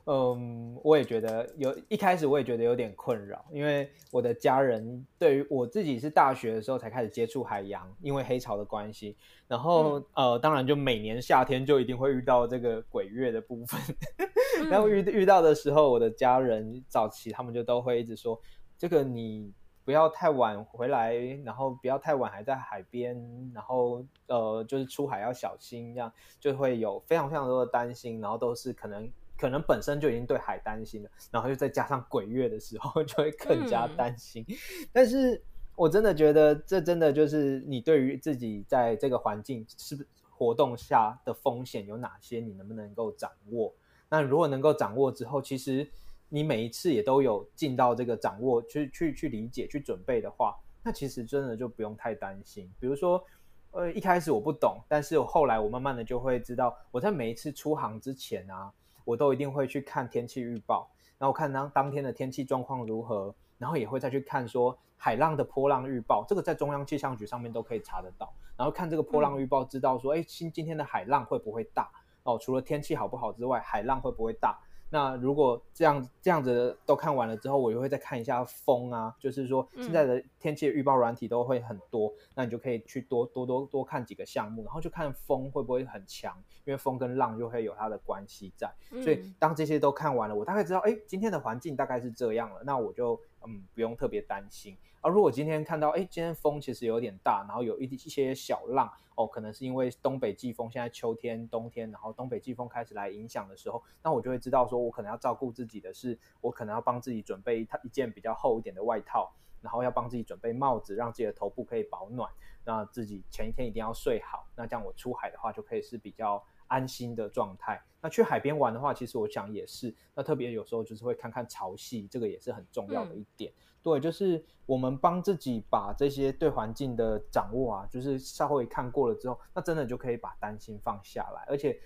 [0.05, 9.16] 嗯，我也觉得有一开始我也觉得有点困扰，因为我的家人对于我自己是大学的时候才开始接触海洋，因为黑潮的关系，
[9.47, 13.81] 然后、嗯、呃，当然就每年夏天就一定会遇到这个鬼月的部分，
[14.68, 18.38] 然后遇遇到的时候，我的家人早期他们就都会一直说，
[18.77, 19.51] 这个你。
[19.88, 21.14] 不要太晚回来，
[21.46, 23.16] 然后不要太晚还在海边，
[23.55, 34.44] 然后呃，就是出海要小心，这样就会有非常非常多的担心，然后都是可能可能本身就已经对海担心了，然后又再加上鬼月的时候， 就会更加担心。
[34.46, 34.55] 嗯。
[34.92, 35.42] 但是
[35.74, 43.72] 我真的觉得，这真的就是你对于自己在这个环境是不是活动下的风险有哪些，你能不能够掌握？
[44.11, 45.88] 那如果能够掌握之后，其实。
[46.29, 52.71] 你每一次也都有尽到这个掌握，去去去理解、去准备的话，那其实真的就不用太担心。
[52.79, 53.25] 比如说，
[53.71, 58.73] 呃，一开始我不懂，但是我后来我慢慢的就会知道，我在每一次出航之前啊，
[59.05, 68.33] 我都一定会去看天气预报，然后看当当天的天气状况如何，然后也会再去看说海浪的波浪预报，这个在中央气象局上面都可以查得到。
[68.57, 71.88] 然后看这个波浪预报，知道说，哎，今今天的海浪会不会大？
[72.25, 74.59] 哦，除了天气好不好之外，海浪会不会大？
[74.90, 88.72] 那如果这样这样子都看完了之后，我就会再看一下风啊，就是说现在的天气预报软体都会很多，嗯、那你就可以去多多多多看几个项目，然后就看风会不会很强，因为风跟浪就会有它的关系在。
[89.03, 94.77] 所以当这些都看完了，我大概知道，哎，今天的环境大概是这样了，那我就嗯不用特别担心。
[95.01, 109.33] 而如果今天看到，哎，今天风其实有点大，然后有一一些小浪，哦，可能是因为东北季风，现在秋天、冬天，然后东北季风开始来影响的时候，那我就会知道说，我可能要照顾自己的是，我可能要帮自己准备一套一件比较厚一点的外套，
[109.63, 112.29] 然后要帮自己准备帽子，让自己的头部可以保暖，
[112.65, 117.83] 那自己前一天一定要睡好，那这样我出海的话就可以是比较安心的状态。
[118.00, 123.50] 那去海边玩的话，其实我想也是，那特别有时候就是会看看潮汐，这个也是很重要的一点。
[123.50, 131.81] 嗯对，就是我们帮自己把这些对环境的掌握啊，就是稍微看过了之后，那真的就可以把担心放下来，而且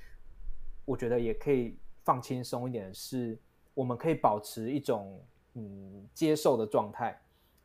[0.84, 3.38] 我觉得也可以放轻松一点，是
[3.74, 5.22] 我们可以保持一种
[5.54, 7.20] 嗯接受的状态，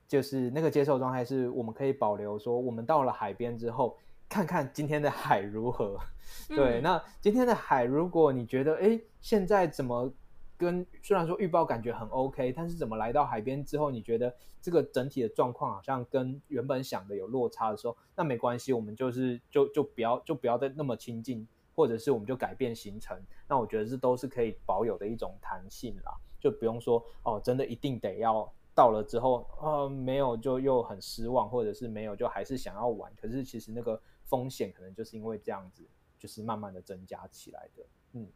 [0.07, 3.97] 就是那个接受状态是我们可以保留说，我们到了海边之后，
[4.29, 5.99] 看看今天的海如何。
[6.47, 10.11] 对，嗯、那今天的海，如果你觉得哎，现在怎么？
[10.59, 23.15] 跟虽然说预报感觉很 OK，但是怎么来到海边之后，你觉得这个整体的状况好像跟原本想的有落差的时候，那没关系，我们就是就就不要就不要再那么亲近，或者是我们就改变行程。
[23.47, 33.13] 那我觉得这都是可以保有的一种弹性啦，就不用说哦，真的一定得要到了之后，呃，没有就又很失望，或者是没有就还是想要玩。
[33.15, 35.83] 可是其实那个风险可能就是因为这样子，
[36.17, 38.27] 就是慢慢的增加起来的，嗯。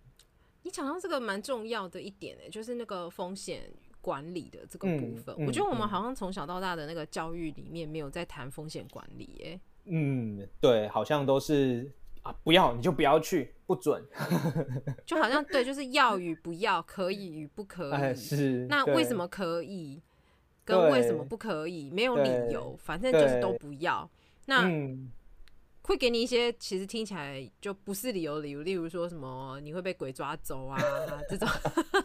[0.64, 3.64] 你讲到这个蛮重要的一点呢，就是那个风险
[4.00, 5.36] 管理的这个部分。
[5.40, 9.60] 嗯嗯、我觉得我们好像从小到大的那个教育里面没有在谈风险管理耶。
[9.86, 14.06] 嗯，对，好像都是啊，不要你就不要去，不准。
[15.04, 17.94] 就好像对，就是要与不要，可以与不可以。
[17.94, 18.68] 哎、是。
[18.70, 20.00] 那为什么可以？
[20.64, 21.90] 跟为什么不可以？
[21.90, 24.08] 没有理由，反正就是都不要。
[24.46, 24.68] 那。
[24.70, 25.12] 嗯
[25.84, 30.78] 会给你一些其实听起来就不是理由的理由，例如说什么你会被鬼抓走啊
[31.30, 31.48] 这种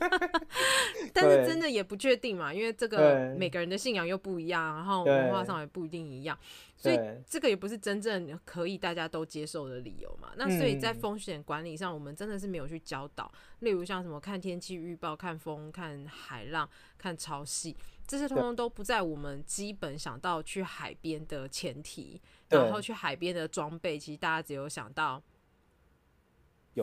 [1.13, 6.39] 但是真的也不确定嘛，因为这个每个人的信仰又不一样，然后文化上也不一定一样，
[6.77, 10.33] 所以这个也不是真正可以大家都接受的理由嘛。
[10.37, 17.75] 那所以在风险管理上，我们真的是没有去教导，例如像什么看天气预报、看风、看海浪、看潮汐。
[18.07, 25.23] 这些通通都不在我们基本想到去海边的前提，然后去海边的装备，其实大家只有想到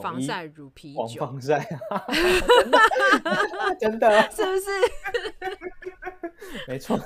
[0.02, 1.67] 防晒乳、啤酒、防晒，
[3.80, 4.69] 真的 是不是？
[6.67, 6.99] 没错。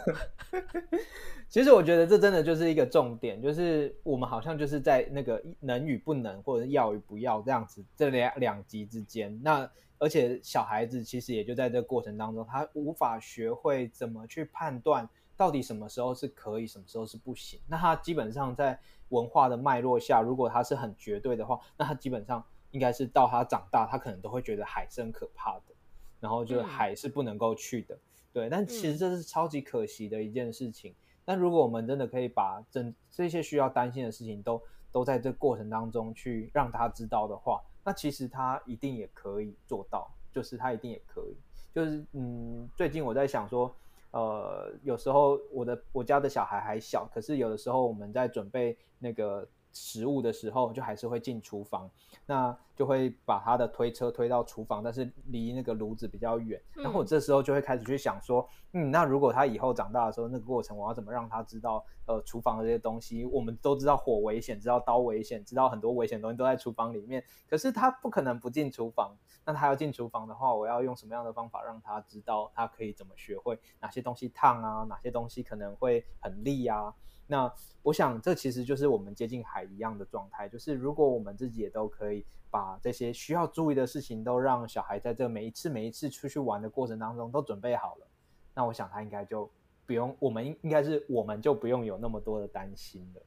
[1.49, 9.39] 其实我觉得这真的就是一个重点，就是我们好像就是在那个能与不能，或者是要与不要这样子这两两极之间。
[9.41, 17.59] 那而且小孩子其实也就在这个过程当中，他无法学会怎么去判断到底什么时候是可以，什么时候是不行。
[17.67, 18.77] 那他基本上在
[19.09, 25.75] 文化的脉络下，如果他是很绝对的话，那他基本上应该是到他长大，他可能都会觉得海是很可怕的，
[26.19, 27.95] 然后就海是不能够去的。
[27.95, 28.01] 嗯、
[28.33, 30.93] 对，但其实这是超级可惜的一件事情。
[31.23, 37.61] 但如果我们真的可以把这这些需要担心的事情都都在这过程当中去让他知道的话。
[37.83, 41.37] 那其实他一定也可以做到，就是他一定也可以，
[41.73, 43.73] 就是嗯，最近我在想说，
[44.17, 51.89] 呃，有时候我的我家的小孩还小，可是有的时候我们在准备那个食物的时候，就还是会进厨房，
[52.25, 61.85] 那就会把他的推车推到厨房，但是离那个炉子比较远，然后我这时候就会开始去想说，嗯，那如果他以后长大的时候，那个过程我要怎么让他知道？
[62.07, 67.21] 呃，厨房的这些东西，我们都知道火危险，知道刀危险，知道很多危险的东西都在厨房里面。
[67.49, 69.13] 可是他不可能不进厨房。
[69.45, 76.93] 那他要进厨房的话，我要用什么样的方法让他知道他可以怎么学会哪些东西烫啊，哪些东西可能会很利啊？
[77.27, 88.07] 那我想这其实就是我们接近海一样的状态，就是如果我们自己也都可以把这些需要注意的事情都让小孩在这每一次每一次出去玩的过程当中都准备好了，
[88.53, 89.49] 那我想他应该就。
[89.85, 93.21] 不用，我们应应该是我们就不用有那么多的担心了，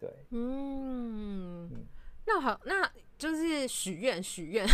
[0.00, 0.10] 对。
[0.30, 1.70] 嗯，
[2.24, 4.66] 那好，那就是许愿许愿，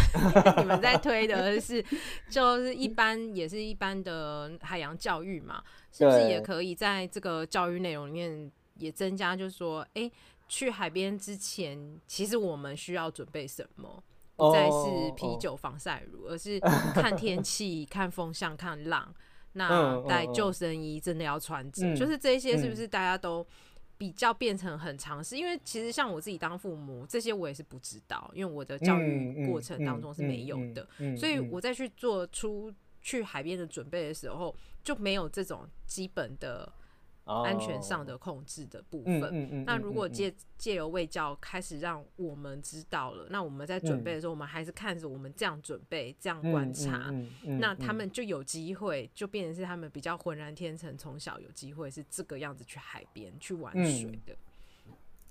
[0.59, 1.85] 你们在推的 是，
[2.31, 8.49] 就是一般也是一般的海洋教育嘛，是不是也可以在这个教育内容里面
[8.83, 10.11] 也增加，就是说，哎，
[10.49, 14.03] 去海边之前，其实我们需要准备什么？
[14.35, 16.59] 不再是啤酒、防晒乳，而是
[16.95, 19.15] 看天气、看风向、看浪。
[19.53, 23.47] 那带救生衣真的要穿着，嗯、就是这些是不是大家都
[23.99, 25.37] 比较变成很常识？
[25.37, 36.73] 嗯、因为其实像我自己当父母，这些我也是不知道，因为我的教育过程当中是没有的，所以我在去做出去海边的准备的时候，就没有这种基本的。
[37.25, 39.23] 安全上的控制的部分。
[39.33, 47.13] 嗯嗯那如果借借由卫教开始让我们知道了，那我们在准备的时候，我们还是看着我们这样准备、这样观察，
[47.61, 54.35] 那他们就有机会，就变成是他们比较浑然天成，从小有机会是这个样子去海边去玩水的。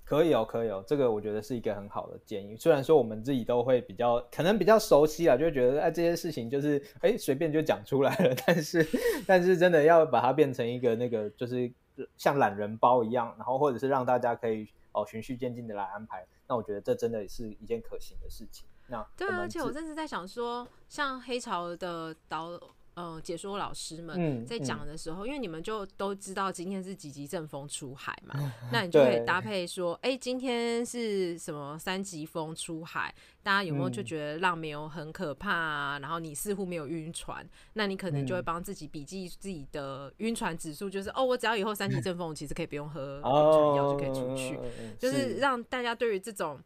[0.04, 2.56] 可以哦，可以哦，这个我觉得是一个很好的建议。
[2.58, 8.86] 虽然说我们自己都会比较可能比较熟悉啊，就会觉得哎这些事情就是哎随便就讲出来了， 但是
[9.26, 11.72] 但是真的要把它变成一个那个就是。
[12.18, 18.68] 像懒人包一样，然后或者是让大家可以哦循序渐进的来安排，那我觉得这真的是一件可行的事情。
[18.88, 22.60] 那对啊，而且我真是在想说，像黑潮的导。
[22.94, 44.66] 呃，解说老师们在讲的时候，嗯嗯、因为你们就都知道今天是几级阵风出海嘛，嗯、那 你就可以搭配说，哎、欸，今天是什么三级风出海，大家有没有就觉得浪没有很可怕然后你似乎没有晕船，那你可能就会帮自己笔记自己的晕船指数，就是、嗯、哦，我只要以后三级阵风，其实可以不用喝 晕船药就可以出去，哦、
[45.00, 46.60] 就是让大家对于这种。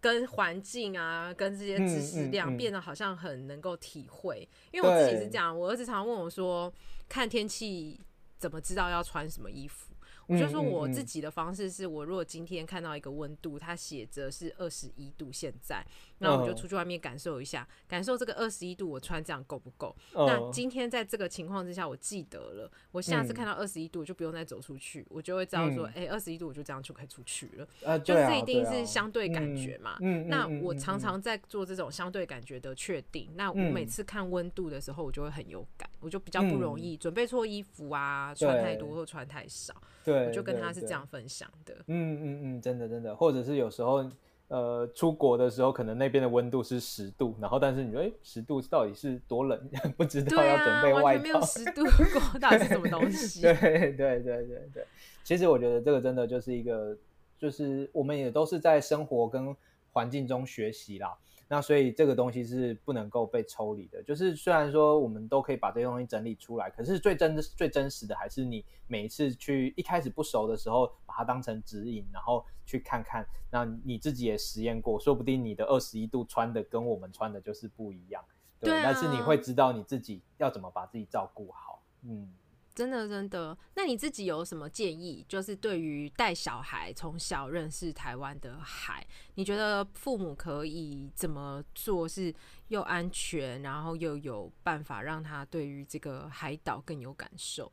[0.00, 6.72] 跟环境啊，跟这些知识量变得好像很能够体会，因为我自己是这样，我儿子常问我说，
[7.08, 8.00] 看天气
[8.38, 9.92] 怎么知道要穿什么衣服？
[10.26, 15.82] 我就说我自己的方式是，我如果今天看到一个温度，它写着是二十一度，现在，
[16.18, 19.94] 那我就出去外面感受一下，感受这个二十一度，我穿这样够不够？
[20.14, 27.98] 那今天在这个情况之下，我记得了，我下次看到二十一度，就不用再走出去，我就会知道说，哎，二十一度我就这样就可以出去了。
[28.00, 29.98] 就这一定是相对感觉嘛。
[30.26, 33.30] 那我常常在做这种相对感觉的确定。
[33.34, 39.74] 那我每次看温度的时候，我就会很有感，我就比较不容易准备错衣服啊，穿太多或穿太少。
[40.04, 41.74] 对，我就跟他是这样分享的。
[41.86, 44.10] 嗯嗯嗯，真的真的，或者是有时候，
[44.48, 49.70] 呃，出国的时候，可能那边的温度是十度，然后但是你说，哎，十度到底是多冷？
[49.96, 51.22] 不知道要准备外套。
[51.22, 53.40] 没有十度过，到底是什么东西？
[53.42, 54.86] 对对对对对。
[55.22, 56.96] 其实我觉得这个真的就是一个，
[57.38, 59.54] 就是我们也都是在生活跟
[59.92, 61.14] 环境中学习啦。
[61.50, 78.22] 那所以这个东西是不能够被抽离的，就是虽然说我们都可以把这些东西整理出来，可是最真的最真实的还是你每一次去一开始不熟的时候，把它当成指引，然后去看看，那你自己也实验过，说不定你的二十一度穿的跟我们穿的就是不一样，
[78.60, 82.30] 对，对啊，但是你会知道你自己要怎么把自己照顾好，嗯。
[82.78, 83.58] 真的，真的。
[83.74, 85.26] 那你自己有什么建议？
[85.28, 92.32] 就是对于带小孩从小认识台湾的海，你觉得父母可以怎么做是
[92.68, 97.72] 又安全，然后又有办法让他对于这个海岛更有感受？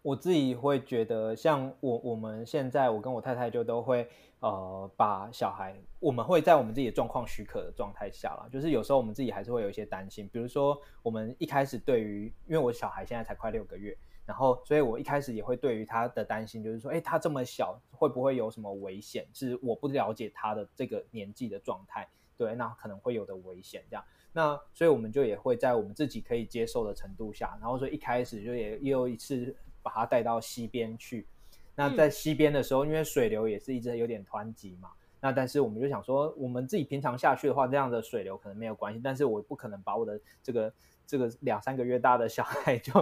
[0.00, 4.08] 我自己会觉得，像我我们现在，我跟我太太就都会
[4.40, 13.94] 呃把小孩，我们会在我们自己的状况许可的状态下啦，就是有时候我们自己还是会有一些担心，比如说我们一开始对于，因为我小孩现在才快六个月。
[14.26, 19.26] 然后，所以我一开始也会对于他的担心，就是说，哎，他这么小，会不会有什么危险？
[19.34, 22.08] 是我不了解他的这个年纪的状态，
[22.38, 24.02] 对，那可能会有的危险这样。
[24.32, 31.26] 那所以我们就也会在我们自己可以接受的程度下，然后说一开始就也又一次把他带到溪边去。
[31.74, 40.72] 那在溪边的时候，因为水流也是一直有点湍急嘛，那但是我们就想说，我们自己平常下去的话，这样的水流可能没有关系，但是我不可能把我的这个。
[41.06, 42.92] 这个两三个月大的小孩 就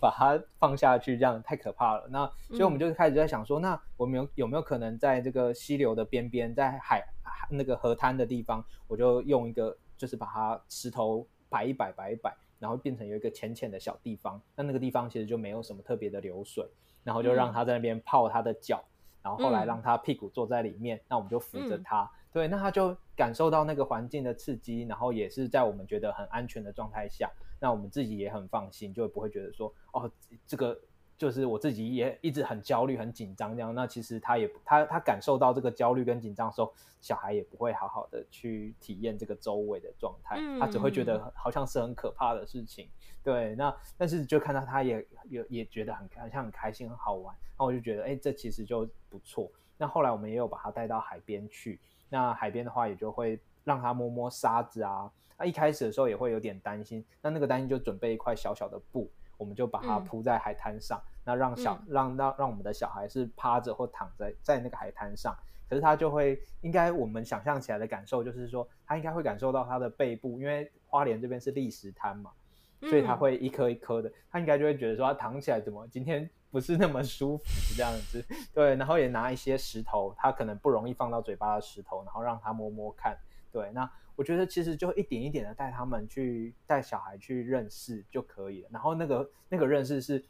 [0.00, 2.06] 把它放下去，这样太可怕了。
[2.10, 7.04] 那所以我们就开始在想说，嗯、那我们有有没有可能在这个溪流的边边，在海
[7.50, 14.40] 那个河滩的地方，我就用一个，就是把它石头摆一摆，摆一摆，然后变成有一个浅浅的小地方。
[14.56, 16.66] 那那个地方其实就没有什么特别的流水，
[17.04, 22.02] 然后就让他在那边泡他的脚，嗯、然后后来让他屁股坐在里面，嗯、那我们就扶着他。
[22.02, 27.30] 嗯对，那他就感受到那个环境的刺激，然后也是在我们觉得很安全的状态下，
[27.62, 30.10] 那我们自己也很放心，就不会觉得说，哦，
[30.44, 30.76] 这个
[31.16, 33.72] 就是我自己也一直很焦虑、很紧张这样。
[33.72, 42.88] 那其实他也他他感受到这个焦虑跟紧张的时候，小孩也不会好好的去体验这个周围的状态，他只会觉得好像是很可怕的事情。
[43.22, 49.48] 对，那但是就看到他也也也觉得很好像很开心、很好玩，那我就觉得，哎，这其实就不错。
[49.78, 51.78] 那后来我们也有把他带到海边去。
[52.08, 55.10] 那海边的话，也就会让他摸摸沙子啊。
[55.38, 65.36] 那一开始的时候也会有点担心，那那个担心就准备一块小小的布，我们就把它铺在海滩上，嗯、那让小让让让我们的小孩是趴着或躺在在那个海滩上。
[65.68, 72.30] 可是他就会应该我们想象起来的感受就是说，他应该会感受到他的背部，因为花莲这边是砾石滩嘛，
[72.82, 77.44] 所以他会一颗一颗的，他应该就会觉得说他躺起来怎么今天不是那么舒服
[77.74, 83.16] 这样子，对，然后也拿一些石头，他可能不容易放到嘴巴的石头，然后让他摸摸看，
[83.52, 83.90] 对，那。
[84.14, 88.68] 我觉得其实就一点一点的带他们去带小孩去认识就可以了。
[88.70, 90.22] 然后那个那个认识是，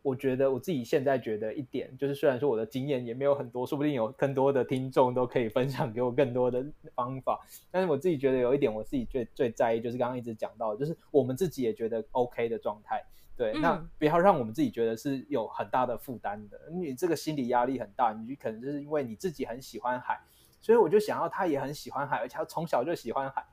[0.00, 6.64] 我觉得我自己现在觉得一点就是，虽然说我的经验也没有很多，说不定有更多的听众都可以分享给我更多的
[6.94, 7.44] 方法。
[7.68, 13.02] 但是我自己觉得有一点，我自己最最在意就是刚刚一直讲到的，就是我们自己也觉得 OK 的状态。
[13.36, 16.70] 对，嗯、那不要让我们自己觉得是有很大的负担的。
[16.72, 20.20] 你这个心理压力很大，你可能就是因为你自己很喜欢海。
[20.66, 23.46] 所以我就想要，他也很喜欢海，而且他从小就喜欢海。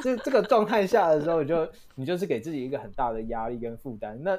[0.00, 4.16] 这这个状态下的时候，就你就是给自己一个很大的压力跟负担。
[4.22, 4.38] 那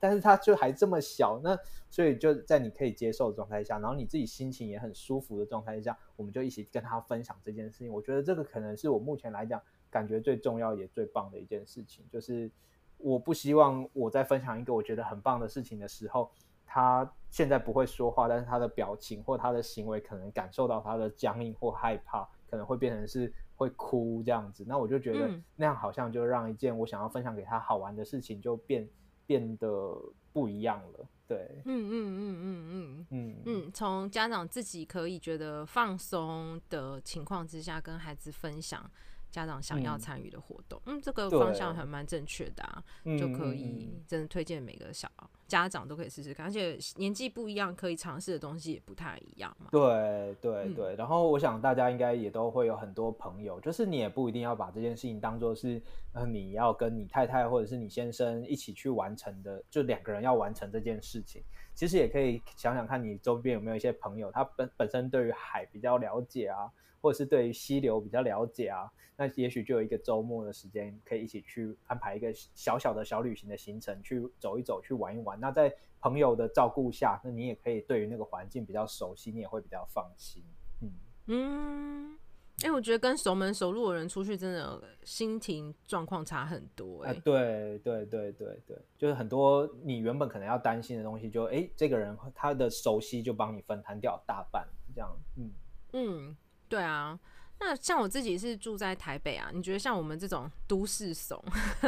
[0.00, 1.56] 但是他就还这么小，那
[1.88, 7.92] 所以就在你可以接受的状态下，然后你自己心情也很舒服的状态下，我们就一起跟他分享这件事情。
[7.92, 12.50] 我觉得这个可能是我目前来讲感觉最重要也最棒的一件事情，就是
[12.96, 16.28] 我不希望我在分享一个我觉得很棒的事情的时候。
[16.72, 24.64] 他现在不会说话，但是他的表情或他的行为可能感受到他的僵硬或害怕，可能会变成是会哭这样子。
[24.68, 28.88] 那我就觉得那样好像就让一件我想要分享给他好玩的事情就变
[29.26, 29.96] 变得
[30.32, 31.08] 不一样了。
[31.26, 38.88] 对，嗯嗯嗯嗯嗯嗯嗯，从家长自己可以觉得放松的情况之下，跟孩子分享。
[39.30, 42.82] 家长想要参与的活动，嗯，嗯，这个方向还蛮正确的啊，
[43.16, 45.08] 就可以真的推荐每个小
[45.50, 49.66] 家长都可以试试看，而且年纪不一样，可以尝试的东西也不太一样嘛。
[49.72, 55.82] 对对对，然后我想大家应该也都会有很多朋友，就是你也不一定要把这件事情当做是，
[56.12, 61.42] 呃，你要跟你太太或者是你先生一起去完成的，就两个人要完成这件事情。
[61.74, 66.70] 其实也可以想想看你周边有没有一些朋友，他本本身对于海比较了解啊。
[67.00, 75.38] 或者是对于溪流比较了解啊，那也许就有一个周末的时间，可以一起去安排一个小小的小旅行的行程，去走一走，去玩一玩。
[75.40, 80.42] 那在朋友的照顾下，那你也可以对于那个环境比较熟悉，你也会比较放心。
[80.80, 80.90] 嗯
[81.26, 82.18] 嗯，
[82.62, 87.10] 哎、欸，我觉得跟熟门熟路的人出去，真的心情状况差很多、欸。
[87.10, 95.14] 哎、啊，对对对对对，就是很多你原本可能要担心的东西就，就、欸、哎，这个人他的熟悉就帮你分摊掉大半，这样。
[95.36, 95.50] 嗯
[95.92, 96.36] 嗯。
[96.70, 97.18] 对啊，
[97.58, 101.36] 那像我自己是住在台北啊，你觉得像我们这种都市怂，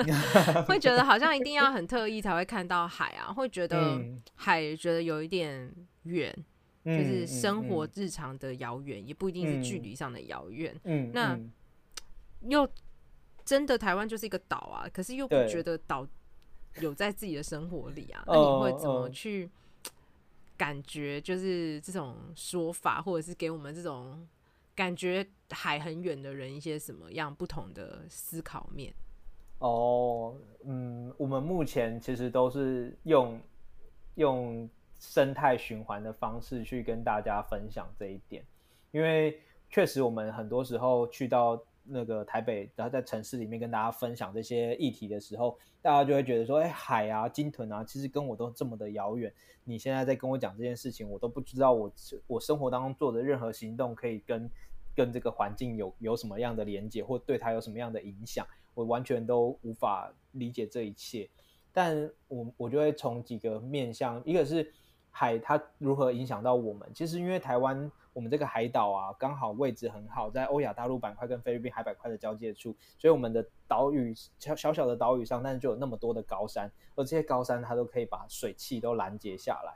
[0.67, 3.99] 会觉得好像一定要很特意才会看到海啊，会觉得
[4.35, 5.73] 海觉得有一点
[6.03, 6.37] 远，
[6.83, 10.79] 嗯、就是生活日常的遥远，嗯、也不一定是距离上的遥远。
[10.83, 11.39] 嗯，那
[12.41, 12.69] 又
[13.45, 16.05] 真的台湾就是一个岛啊，可是又不觉得岛
[16.81, 19.49] 有在自己的生活里啊，那你会怎么去
[20.57, 24.29] 感觉就是这种说法，或者是给我们这种？
[24.75, 28.93] 感觉海很远的人，一些什么样不同的思考面？
[29.59, 33.41] 哦，嗯，我们目前其实都是用
[34.17, 34.69] 用
[34.99, 38.45] 生态循环的方式去跟大家分享这一点，
[38.91, 39.39] 因为
[39.71, 49.33] 确实我们很多时候去到那个台北，然后在城市里面跟大家分享这些议题的时候，大家就会觉得说，哎，海啊，鲸豚啊，其实跟我都这么的遥远。
[49.65, 51.93] 你现在在跟我讲这件事情，我都不知道我
[52.27, 54.51] 我生活当中做的任何行动可以跟
[54.95, 61.29] 跟这个环境有有什么样的连接，或对它有什么样的影响，我完全都无法理解这一切。
[61.73, 64.73] 但我我就会从几个面向，一个是
[65.11, 66.89] 海它如何影响到我们。
[66.95, 67.91] 其实因为台湾。
[68.13, 79.73] 我们这个海岛啊，刚好位置很好，在欧亚大陆板块跟菲律宾海板块的交界处，所以我们的岛屿小小小的岛屿上，但是就有那么多的高山，而这些高山它都可以把水汽都拦截下来。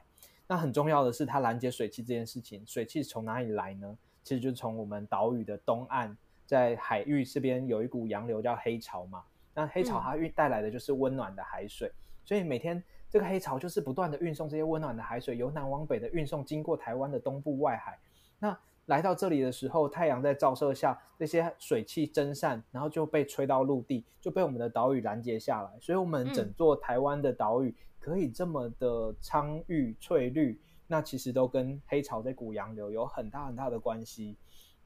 [0.46, 3.96] 那很重要的是，它拦截水汽这件事情，水汽从哪里来呢？
[4.22, 9.24] 其实就是从我们岛屿的东岸，在海域这边有一股洋流叫黑潮嘛。
[9.54, 17.98] 那黑潮它运带来的就是温暖的海水，嗯、所以每天这个黑潮就是不断的运送这些温暖的海水，由南往北的运送，经过台湾的东部外海。
[18.38, 25.70] 那来到这里的时候，太阳在照射下，这些水汽蒸散，然后就被吹到陆地，就被我们的岛屿拦截下来。
[25.80, 34.36] 所以，我们整座台湾的岛屿可以这么的苍郁翠绿，那其实都跟黑潮这股洋流有很大很大的关系。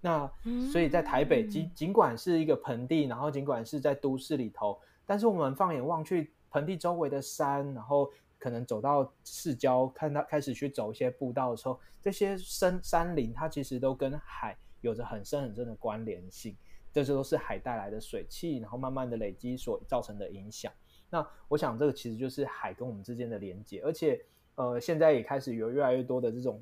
[0.00, 0.30] 那
[0.72, 8.10] 所以在台北，尽尽管是一个盆地，然后尽管是在都市里头，但是我们放眼望去，盆地周围的山，然后。
[8.40, 16.56] 可能走到市郊，看到开始去走一些步道的时候，这些山山林它其实都跟海有着很深很深的关联性。
[16.92, 20.72] 这些都是海带来的水汽，然后慢慢的累积所造成的影响。
[21.08, 23.80] 那我想这个其实就是海跟我们之间的连接。
[23.84, 24.20] 而且，
[24.56, 26.60] 呃，现在也开始有越来越多的这种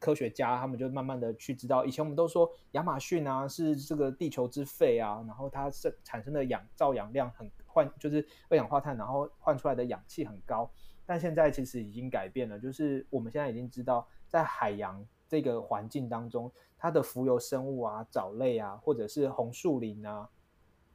[0.00, 10.68] 科学家，他们就慢慢的去知道，以前我们都说亚马逊啊是这个地球之肺啊，然后它是产生的氧造氧量很换，就是二氧化碳，然后换出来的氧气很高，
[11.08, 20.28] 但现在其实已经改变了，就是我们现在已经知道，在海洋这个环境当中，它的浮游生物啊、藻类啊，或者是红树林啊，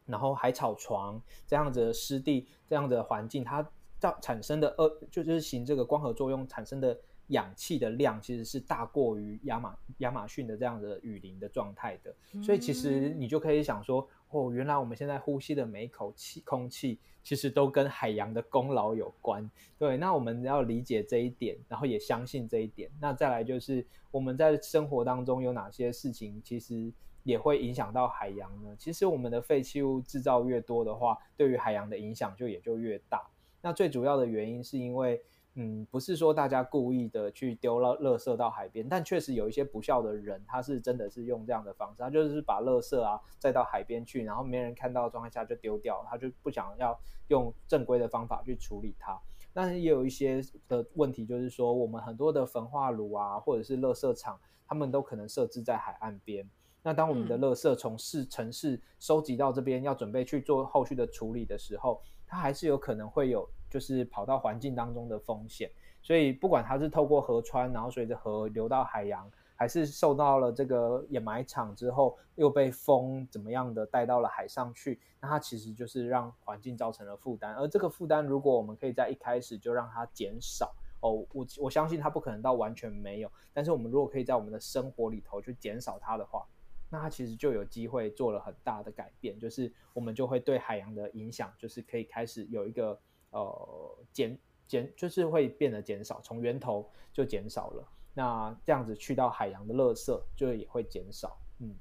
[0.06, 3.68] 然后海草床这样子的湿地这样子的环境，它。
[4.00, 12.14] 造产生的呃，就就是行这个光合作用产生的氧气的量，其实是大过于亚马亚马逊的这样的雨林的状态的。
[12.44, 19.48] 所以其实你就可以想说，哦，原来我们现在呼吸的每一口气空气，其实都跟海洋的功劳有关。
[19.78, 22.90] 对，那我们要理解这一点，然后也相信这一点。
[23.00, 28.76] 那再来就是我们在生活当中有哪些事情，其实也会影响到海洋呢？
[28.80, 33.22] 其实我们的废弃物制造越多的话，对于海洋的影响就也就越大。
[33.62, 35.22] 那最主要的原因是因为，
[35.56, 49.20] 嗯，不是说大家故意的去丢了垃圾到海边，但确实有一些不孝的人，他是真的是用这样的方式，他就是把垃圾啊再到海边去，然后没人看到的状态下就丢掉，他就不想要用正规的方法去处理它。
[49.54, 56.50] 但是也有一些的问题，就是说我们很多的焚化炉啊，或者是垃圾场，他们都可能设置在海岸边。
[56.82, 65.68] 那当我们的垃圾从市城市收集到这边，要准备去做后续的处理的时候，它还是有可能会有，就是跑到环境当中的风险。
[66.04, 77.56] 所以不管它是透过河川，然后随着河流到海洋，还是受到了这个掩埋场之后又被风怎么样的带到了海上去，那它其实就是让环境造成了负担。
[77.56, 83.32] 而这个负担，如果我们可以在一开始就让它减少，哦，我我相信它不可能到完全没有。
[83.54, 86.46] 但是我们如果可以在我们的生活里头去减少它的话，
[86.90, 93.00] 那它其实就有机会做了很大的改变，就是我们就会对海洋的影响，就是可以开始有一个
[93.34, 97.86] 呃减减，就是会变得减少，从源头就减少了。
[98.14, 101.36] 那这样子去到海洋的垃圾就也会减少。
[101.60, 101.76] 嗯，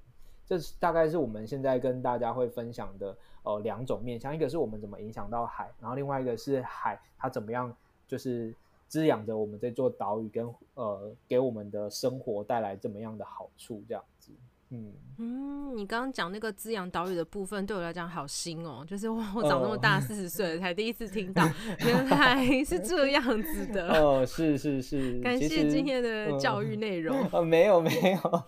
[0.44, 7.74] 这是大概是我们现在跟大家会分享的呃两种面向，一个是我们怎么影响到海，然后另外一个是海它怎么样
[8.08, 8.54] 就是
[8.88, 14.32] 滋养着我们这座岛屿跟呃给我们的生活带来怎么样的好处这样子。
[14.74, 18.82] 嗯嗯，你刚刚讲那个滋养岛屿的部分，对我来讲好新哦。
[18.88, 21.46] 就是哇我长那么大四十岁了，才第一次听到，
[21.84, 23.88] 原来是这样子的。
[24.02, 27.16] 哦，是是是，感谢今天的教育内容。
[27.30, 27.90] 呃、嗯，没有没
[28.22, 28.42] 有，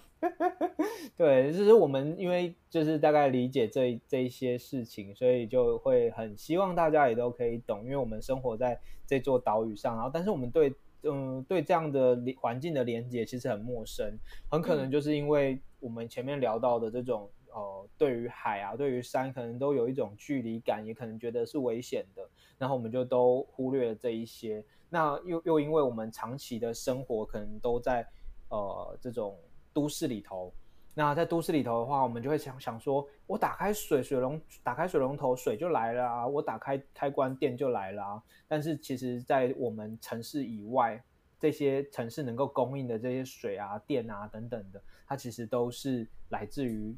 [1.14, 10.74] 对，就是我们因为就是大概理解这这一些事情，所以就会很希望大家也都可以懂，因为我们生活在这座岛屿上，然后但是我们对。
[11.04, 14.18] 嗯，对这样的环境的连接其实很陌生，
[14.50, 22.28] 很可能就是因为我们前面聊到的这种，呃，对于海啊，对于山，可能都有一种距离感，也可能觉得是危险的，
[22.58, 24.64] 然后我们就都忽略了这一些。
[24.88, 28.06] 那又又因为我们长期的生活可能都在
[28.48, 29.38] 呃这种
[29.72, 30.52] 都市里头。
[30.96, 38.22] 那在都市里头的话，我们就会想想说，我打开水水龙，打开水龙头，水就来了啊；我打开开关，电就来了啊。
[38.46, 41.02] 但是其实，在我们城市以外，
[41.40, 46.94] 这些城市能够供应的这些水啊、电啊等等的，它其实都是来自于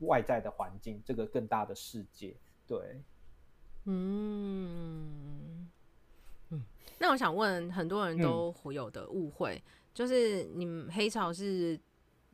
[0.00, 2.34] 外在的环境，这个更大的世界。
[2.66, 2.78] 对，
[3.84, 5.68] 嗯
[6.48, 6.62] 嗯。
[6.98, 9.62] 那我想问，很多人都会有的误会，嗯、
[9.92, 11.78] 就是你们黑潮是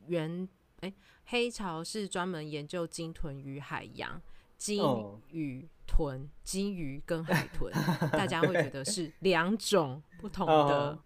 [0.07, 0.47] 原。
[0.81, 0.93] 哎，
[1.25, 4.21] 黑潮是专门研究鲸豚与海洋，
[4.57, 4.83] 鲸
[5.31, 7.71] 与豚，鲸鱼跟海豚，
[8.11, 10.97] 大家会觉得是 两种不同的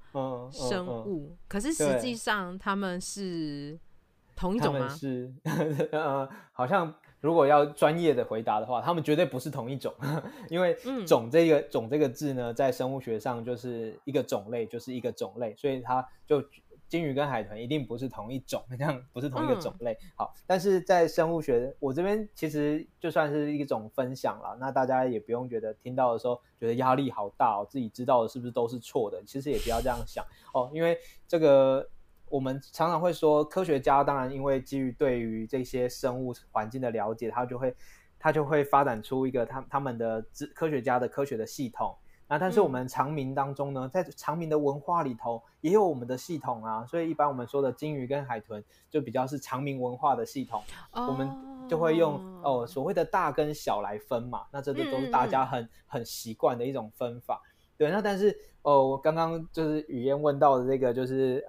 [0.51, 3.77] 生物，可是实际上他们是
[4.35, 4.89] 同一种吗？
[4.89, 5.31] 是，
[5.91, 9.93] 呃，好像如果要专业的回答的话，他们绝对不是同一种，
[10.49, 10.73] 因为
[11.05, 16.43] “种”这个“种”这个字呢，在生物学上就是一个种类，就是一个种类，所以它就。
[16.89, 19.93] 鲸鱼跟海豚一定不是同一种， 这样不是同一个种类。
[19.93, 29.23] 嗯、好，但是在生物学，我这边其实就算是一种分享了，那大家也不用觉得听到的时候觉得压力好大哦，自己知道的是不是都是错的？
[29.23, 31.87] 其实也不要这样想哦，因为这个
[32.27, 37.75] 我们常常会说，科学家当然因为基于对于这些生物环境的了解，他就会
[38.17, 40.25] 他就会发展出一个他他们的
[40.55, 41.95] 科学家的科学的系统。
[42.29, 50.61] 那但是我们长明当中呢，在长明的文化里头也有我们的系统啊，所以一般我们说的金鱼跟海豚就比较是长明文化的系统，
[50.91, 51.27] 哦、我们
[51.67, 57.41] 就会用哦所谓的大跟小来分嘛，那这个都是大家很很习惯的一种分法。
[57.75, 61.43] 对，那但是哦，我刚刚就是语嫣问到的这个，就是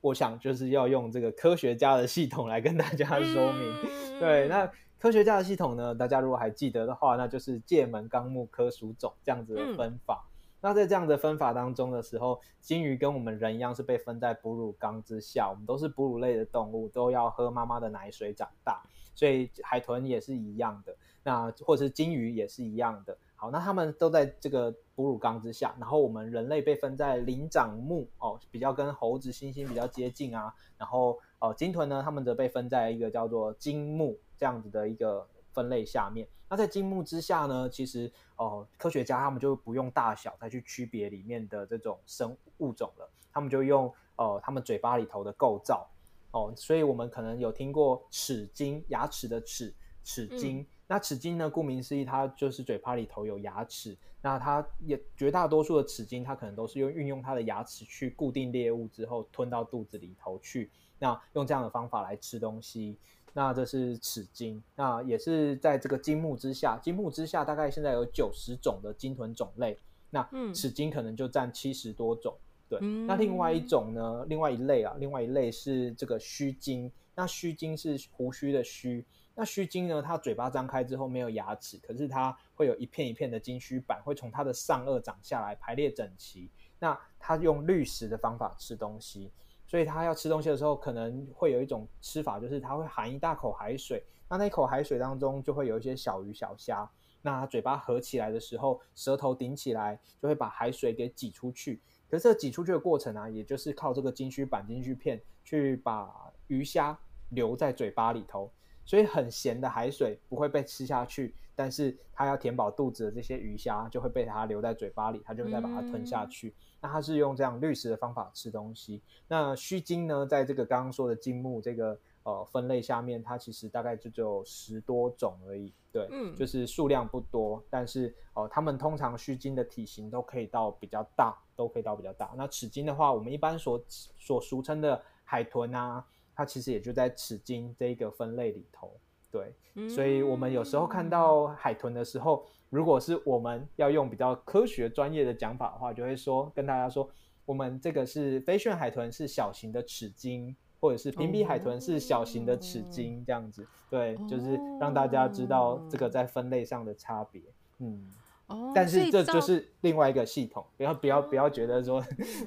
[0.00, 3.74] 我想就是要用这个科学家的系统来跟大家说明。
[3.84, 4.68] 嗯、 对，那。
[5.06, 10.26] 科学家的系统呢，大家如果还记得的话，那就是界门纲目科属种这样子的分法。
[10.26, 18.82] 嗯、那在这样的分法当中的时候，鲸鱼跟我们人一样是被分在哺乳纲之下，我们都是哺乳类的动物，都要喝妈妈的奶水长大，
[19.14, 20.92] 所以海豚也是一样的，
[21.22, 23.16] 那或者是鲸鱼也是一样的。
[23.38, 30.52] 好，那他们都在这个哺乳纲之下，然后我们人类被分在灵长目哦，比较跟猴子、猩猩比较接近啊。
[30.78, 36.26] 然后呃，鲸豚呢，它们则被分在一个叫做鲸目这样子的一个分类下面。
[36.48, 45.86] 那在鲸目之下呢，其实哦，科学家他们就不用大小再去区别里面的这种生物种了，他们就用哦，他们嘴巴里头的构造
[46.30, 50.60] 哦，所以我们可能有听过齿鲸，牙齿的齿，齿鲸。
[50.60, 51.50] 嗯那齿鲸呢？
[51.50, 53.96] 顾名思义，它就是嘴巴里头有牙齿。
[54.22, 60.70] 那它也绝大多数的齿鲸，它可能都是用运用它的牙齿去固定猎物之后吞到肚子里头去。
[60.98, 62.96] 那用这样的方法来吃东西。
[63.32, 64.62] 那这是齿鲸。
[64.74, 69.78] 那也是在这个鲸目之下，鲸目之下大概现在有九十种的鲸豚种类。
[70.10, 72.34] 那齿鲸可能就占七十多种。
[72.68, 72.80] 对。
[73.06, 74.24] 那另外一种呢？
[74.28, 76.90] 另外一类啊，另外一类是这个须鲸。
[77.14, 79.04] 那须鲸是胡须的须。
[79.38, 80.00] 那须鲸呢？
[80.00, 86.50] 它嘴巴张开之后没有牙齿，可是它会有一片一片的鲸须板，会从它的上颚长下来，排列整齐。
[86.78, 89.30] 那它用滤食的方法吃东西，
[89.66, 94.02] 所以它要吃东西的时候，可能会有一种吃法，就是它会含一大口海水。
[94.26, 96.90] 那那一口海水当中就会有一些小鱼小虾。
[97.20, 101.82] 那它嘴巴合起来的时候，舌头顶起来，就会把海水给挤出去。
[102.08, 108.50] 可是这挤出去的过程啊，也就是靠这个鲸须板、鲸须片去把鱼虾留在嘴巴里头。
[108.86, 116.50] 所以很咸的海水不会被吃下去，但是它要填饱肚子的这些鱼虾就会被它留在嘴巴里，它就会再把它吞下去。
[116.50, 119.02] 嗯、那它是用这样滤食的方法吃东西。
[119.26, 125.72] 那须鲸呢，在这个刚刚说的鲸目这个呃分类下面，它其实大概就只有十多种而已。
[125.92, 132.32] 对，嗯，就是数量不多，但是哦、呃，它们通常须鲸的体型都可以到比较大，都可以到比较大。
[132.36, 136.04] 那齿鲸的话，我们一般所所俗称的海豚啊。
[136.36, 138.92] 它其实也就在齿鲸这一个分类里头，
[139.32, 147.08] 对，嗯、所以我们有时候看到海豚的时候，如果是我们要用比较科学专业的讲法的话，就会说跟大家说，
[147.46, 157.40] 我们这个是飞旋海豚是小型的齿鲸，或者是平鼻海豚是小型的齿鲸，这样子，对，就是让大家知道这个在分类上的差别，
[157.78, 158.12] 嗯。
[158.46, 162.00] 哦，但是这就是另外一个系统，不要不要不要觉得说，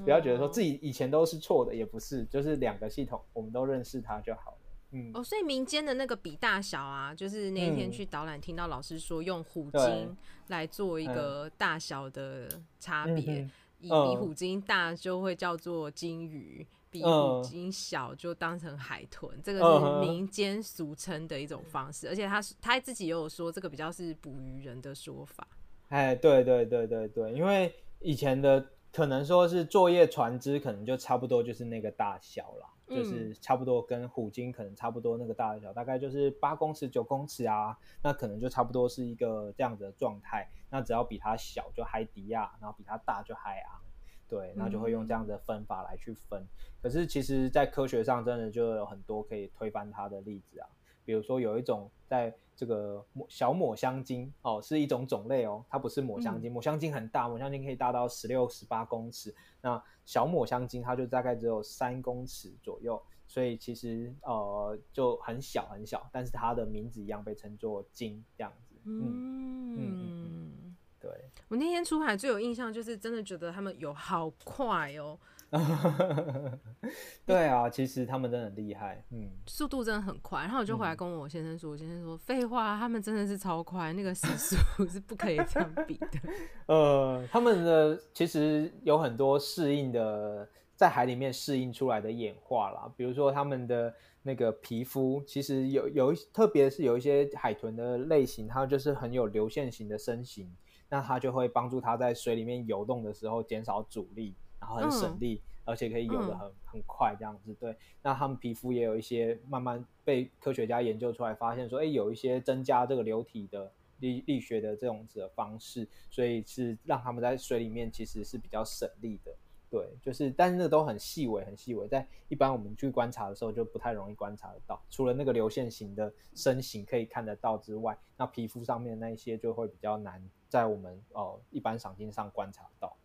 [0.03, 4.57] 不要觉得说自己以前都是错的，也不是，就是两个系统，我们都认识它就好了。
[4.91, 25.45] 嗯，哦，所以民间的那个比大小啊，就是那一天去导览听到老师说，用虎鲸来做一个大小的差别，嗯、以比虎鲸大就会叫做鲸鱼，嗯、比虎鲸小就当成海豚，这个是民间俗称的一种方式，而且他他自己也有说，这个比较是捕鱼人的说法。
[25.89, 28.63] 哎，对对对对对，因为以前的
[28.93, 40.47] 可能说是作业船只，可能就差不多就是那个大小啦，嗯、就是差不多跟虎鲸可能差不多那个大小，大概就是八公尺、九公尺啊，那可能就差不多是一个这样子的状态。
[40.69, 43.81] 那只要比它小就海迪亚，然后比它大就海昂，
[44.27, 46.39] 对，那就会用这样的分法来去分。
[46.39, 46.47] 嗯、
[46.83, 50.69] 可是其实，在科学上真的就有很多可以推翻它的例子啊，
[51.09, 52.31] 比如说有一种在。
[52.59, 56.51] 这个小抹香鲸哦，是一种种类哦，它不是抹香鲸。
[56.51, 59.33] 抹香鲸很大，抹香鲸可以大到十六、十八公尺。
[59.61, 68.75] 那小抹香鲸它就大概只有三公尺左右，所以其实呃就很小很小，但是它的名字一样被称作鲸这样子。
[68.83, 71.09] 嗯嗯嗯嗯，对。
[71.47, 75.17] 我那天出海最有印象就是真的觉得他们游好快哦。
[77.25, 80.41] 对啊，其实他们真的很厉害，嗯，速度真的很快。
[80.41, 84.55] 然后我就回来跟我先生说，我先生说废话，他们真的是超快，那个时速
[84.87, 86.07] 是不可以这样比的。
[86.67, 100.55] 呃，他们的其实有很多适应的，在海里面适应出来的演化啦，比如说他们的那个皮肤，其实有有一特别是有一些海豚的类型，它就是很有流线型的身形，
[100.89, 104.35] 那它就会帮助它在水里面游动的时候减少阻力。
[104.59, 107.75] 然后很省力，嗯、而且可以游得很、嗯、很快，这样子对。
[108.01, 119.35] 那他们皮肤也有一些慢慢被科学家研究出来，发现说，哎，有一些增加这个流体的力力学的这种子的方式，所以是让他们在水里面其实是比较省力的。
[119.71, 124.81] 对，就是，但是那都很细微，很细微，在一般我们去观察的时候就不太容易观察得到。
[124.89, 132.97] 除了那个流线型的身形可以看得到之外，那皮肤上面那一些就会比较难在我们哦、呃、一般赏金上观察到。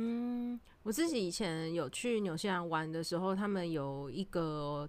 [0.00, 4.88] 嗯，我自己以前有去纽西兰玩的时候，他们有一个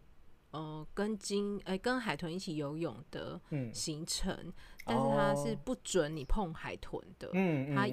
[0.51, 3.39] 呃跟鲸哎、欸、跟海豚一起游泳的
[3.73, 4.33] 行程。
[4.33, 4.53] 嗯
[4.83, 7.85] 但是他是不准你碰海豚的，嗯，他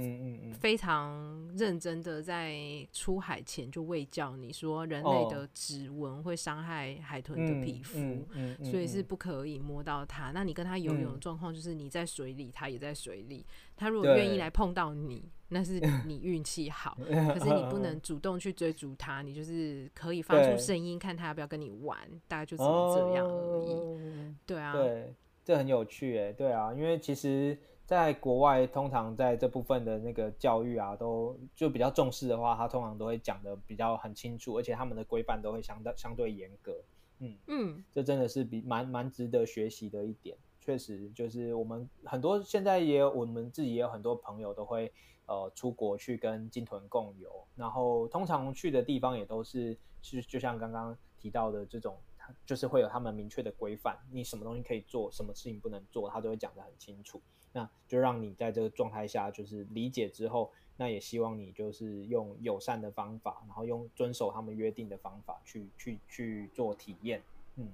[0.59, 2.57] 非常认真的在
[2.95, 10.31] 出海前就喂教你说，人类的指纹会伤害海豚的皮肤，嗯嗯嗯，所以是不可以摸到它。
[10.31, 13.45] 那你跟它游泳的状况就是你在水里，它也在水里。
[13.77, 16.97] 它如果愿意来碰到你，那是 你运气好。
[17.05, 24.35] 可是你不能主动去追逐他，你就是可以发出声音，看他要不要跟你玩，大概就只能这样而已。
[24.47, 24.73] 对啊。
[24.73, 36.75] 对这很有趣诶，对啊，因为其实在国外，通常在这部分的那个教育啊，都就比较重视的话，他通常都会讲的比较很清楚，而且他们的规范都会相对相对严格。
[37.21, 40.37] 嗯嗯，这真的是比蛮蛮值得学习的一点。
[40.61, 44.93] 确实，就是我们很多现在也有我们自己也有很多朋友都会
[45.29, 51.97] 呃出国去跟金豚共游，然后通常去的地方也都是是就像刚刚提到的这种。
[52.45, 57.23] 就是会有他们明确的规范，你什么东西可以做，什么事情不能做，他都会讲得很清楚。
[57.55, 67.23] 那就让你在这个状态下，就是理解之后，那也希望你就是用友善的方法，然后用遵守他们约定的方法去去去做体验。
[67.57, 67.73] 嗯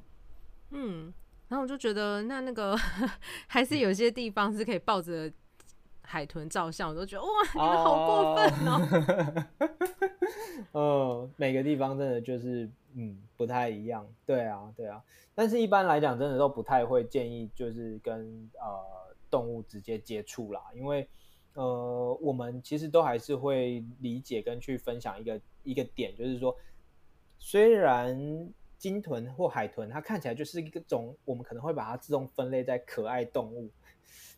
[0.71, 1.13] 嗯，
[1.49, 2.77] 然后我就觉得，那那个
[3.49, 5.29] 还是有些地方是可以抱着
[6.05, 9.47] 海豚照相，我都觉得哇，你们好过分哦。
[10.73, 12.71] 呃，每个地方真的就是。
[12.97, 15.03] 嗯，不太一样，对啊，对啊，
[15.35, 21.09] 但是一般来讲，真的都不太会建议，就是跟呃动物直接接触啦，因为
[21.55, 26.57] 呃，我们其实都还是会理解跟去分享一个一个点，就是说，
[27.37, 28.49] 虽然
[28.79, 33.69] 鲸豚或海豚它看起来就是一个种，我们可能会把它自动分类在可爱动物，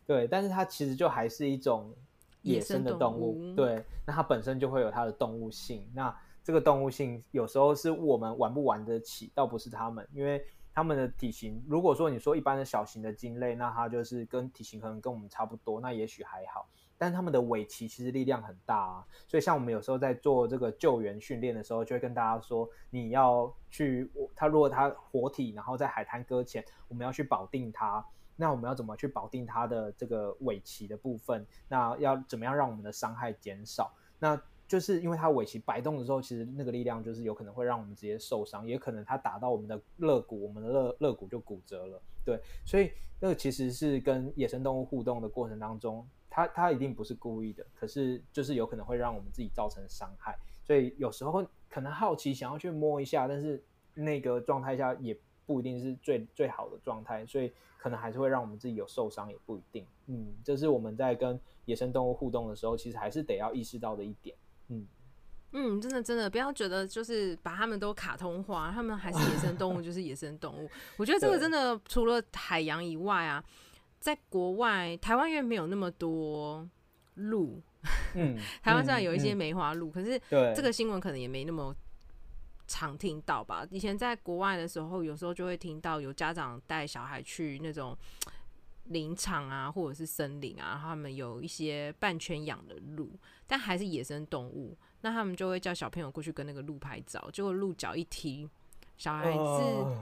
[0.07, 1.93] 对，但是它其实就还是一种
[2.41, 6.15] 野生的动物，对，那它本身就会有它的动物性，那。
[6.43, 10.41] 这个动物性有时候是我们玩不玩得起，倒不是它们，因为
[10.73, 16.65] 它们的体型，如果说你说一般的小型的鲸类，那它就是跟体型可能跟我们差不多，那也许还好。
[16.97, 28.01] 但他们的尾鳍其实力量很大啊，所以像我们有时候在做这个救援训练的时候，就会跟大家说，你要去，它如果它活体，然后在海滩搁浅，我们要去保定它，
[28.37, 31.45] 那我们要怎么去保定它的这个尾鳍的部分？
[31.67, 33.91] 那要怎么样让我们的伤害减少？
[34.19, 42.01] 那就是因为它尾鳍摆动的时候，其实那个力量就是有可能会让我们直接受伤，也可能它打到我们的肋骨，我们的肋肋骨就骨折了。
[42.25, 50.37] 对，所以那个其实是跟野生动物互动的过程当中，它它一定不是故意的，可是就是有可能会让我们自己造成伤害。
[50.63, 53.63] 所以有时候可能好奇想要去摸一下，但是
[53.93, 55.17] 那个状态下也
[55.47, 59.83] 不一定是最最好的状态，所以可能还是会让我们自己有受伤，也不一定。
[60.05, 64.35] 嗯，这是我们在跟野生动物互动的时候，其实还是得要意识到的一点。
[64.67, 64.85] 嗯
[65.53, 70.69] 嗯，真的真的不要觉得就是把他们都卡通化，他们还是野生动物， 就是野生动物。
[70.97, 73.43] 我觉得这个真的除了海洋以外啊，
[73.97, 76.67] 在国外台湾因为没有那么多
[77.15, 77.61] 鹿，
[78.13, 80.21] 嗯， 台湾虽然有一些梅花鹿，嗯嗯、可是
[80.53, 81.73] 这个新闻可能也没那么
[82.67, 83.65] 常听到吧。
[83.71, 87.97] 以前在国外的时候，有时候就会听到有家长带小孩去那种。
[88.89, 93.11] 林场啊，或者是森林啊，他们有一些半圈养的鹿，
[93.45, 94.77] 但还是野生动物。
[95.01, 98.49] 那他们就会叫小朋友过去跟那个鹿拍照，结果鹿角一踢，
[98.97, 99.97] 小孩子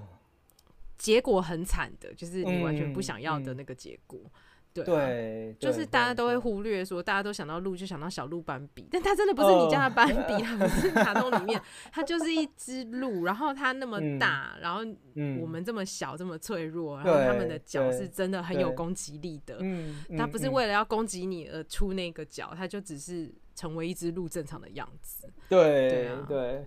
[1.00, 4.20] 结果很惨的，就是你完全不想要的那个结果。
[4.24, 4.42] 嗯嗯
[4.84, 11.62] 对，啊、对，就是大家都会忽略说，大家都想到鹿就想到小鹿斑比，但它真的不是你家的斑比，它不是卡通里面，
[11.92, 14.82] 它就是一只鹿，然后它那么大，嗯、然后
[15.42, 19.60] 我们这么小这么脆弱，然后它们的脚是真的很有攻击力的，
[20.18, 25.32] 它不是为了要攻击你而出那个脚，它就只是成为一只鹿正常的样子。
[25.48, 26.66] 对对，啊、对，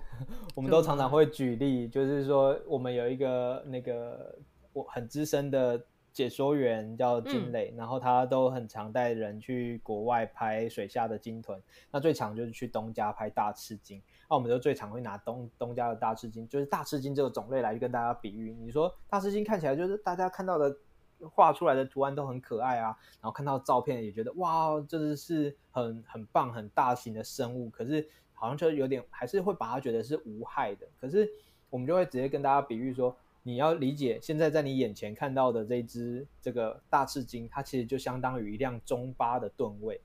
[0.55, 4.39] 我们都常常会举例，就是说我们有一个那个
[4.73, 5.85] 我很资深的。
[6.19, 11.63] 解说员叫金磊，嗯、然后他都很常带人去国外拍水下的鲸豚。
[11.93, 14.03] 那最常就是去东家拍大赤鲸。
[14.29, 18.53] 那我们就最常会拿东东家的大赤鲸，就是大赤鲸这个种类来去跟大家比喻。
[18.53, 20.77] 你说大赤鲸看起来就是大家看到的
[21.21, 22.87] 画出来的图案都很可爱啊，
[23.21, 27.71] 然后看到照片也觉得哇，这是很很棒很大型的生物。
[27.71, 30.85] 可是好像就有点还是会把它觉得是无害的。
[31.01, 31.31] 可是
[31.71, 33.17] 我们就会直接跟大家比喻说。
[33.49, 39.99] 你要理解，现在在你眼前看到的这只这个大赤鲸，它其实就相当于一辆中巴的吨位。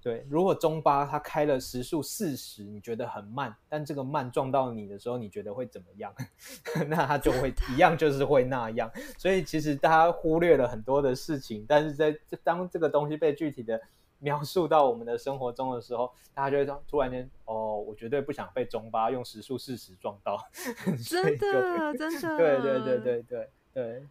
[0.00, 6.12] 对，如果中巴它开了时速四十，你觉得很慢，但这个慢撞到你的时候，你觉得会怎么样？
[6.90, 8.90] 那它就会一样，就是会那样。
[9.16, 13.80] 所以其实大家忽略了很多的事情，但是在当这个东西被具体的
[14.22, 20.38] 描述到我们的生活中的时候， 大家就会突然间哦，我绝对不想被中巴用时速四十撞到，
[21.04, 24.06] 真的真的，对对对对对对，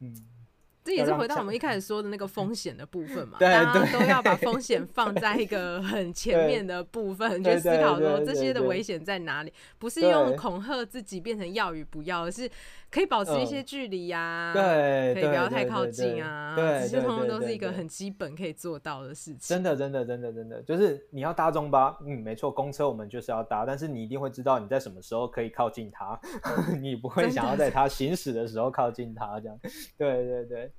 [0.00, 0.14] 嗯。
[0.86, 12.48] 这也是回到我们一开始说的那个风险的部分嘛，对大家都要把风险放在一个很前面的部分 去思考说这些的危险在哪里，不是用恐吓自己变成要与不要，而是
[12.96, 19.40] 可以保持一些距离呀，对，可以不要太靠近啊，这些通通都是一个很基本可以做到的事情。
[19.40, 26.18] 真的，真的，真的，真的，就是你要搭中巴，嗯，没错，公车我们就是要搭，但是你一定会知道你在什么时候可以靠近它，
[26.80, 29.60] 你不会想要在它行驶的时候靠近它，这样，
[29.98, 30.72] 对对对。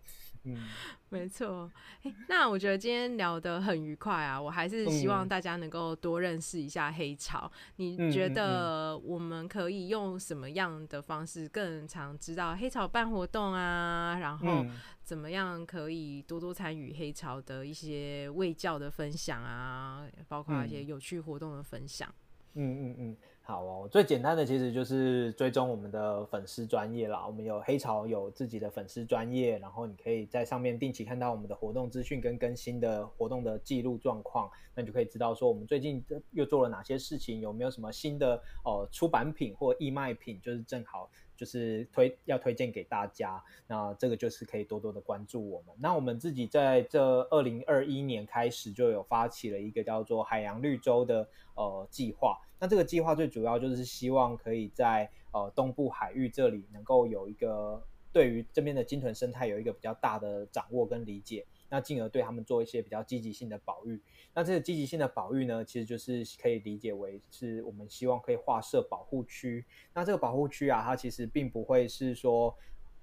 [0.47, 0.67] 嗯，
[1.09, 1.69] 没错。
[2.03, 7.51] 欸，那我觉得今天聊得很愉快啊，我还是希望大家能够多认识一下黑潮。
[7.77, 14.17] 嗯，你觉得我们可以用什么样的方式更常知道黑潮办活动啊？
[14.19, 14.65] 然后
[15.03, 22.13] 怎么样可以多多参与黑潮的一些卫教的分享啊，包括一些有趣活动的分享。
[22.55, 23.17] 嗯嗯嗯。
[23.47, 27.25] 好哦，最简单的其实就是追踪我们的粉丝专业啦。
[27.25, 38.35] 我们有黑潮有自己的粉丝专业，然后你可以在上面定期看到我们的活动资讯跟更新的活动的记录状况，那你就可以知道说我们最近又做了哪些事情，有没有什么新的
[38.65, 41.09] 哦出版品或义卖品，就是正好。
[41.37, 45.73] 就是推要推荐给大家，那这个就是可以多多的关注我们。
[45.79, 51.25] 那我们自己在这二零二一年开始就有发起了一个叫做海洋绿洲的
[51.55, 52.37] 呃计划。
[52.59, 57.81] 那这个计划最主要就是希望可以在呃东部海域这里能够有一个
[58.11, 61.45] 对于这边的鲸豚生态有一个比较大的掌握跟理解。
[61.69, 64.01] 那进而对他们做一些比较积极性的保育。
[64.33, 69.65] 那这个积极性的保育呢，其实就是可以理解为是我们希望可以划设保护区。
[69.93, 72.55] 那这个保护区啊，它其实并不会是说。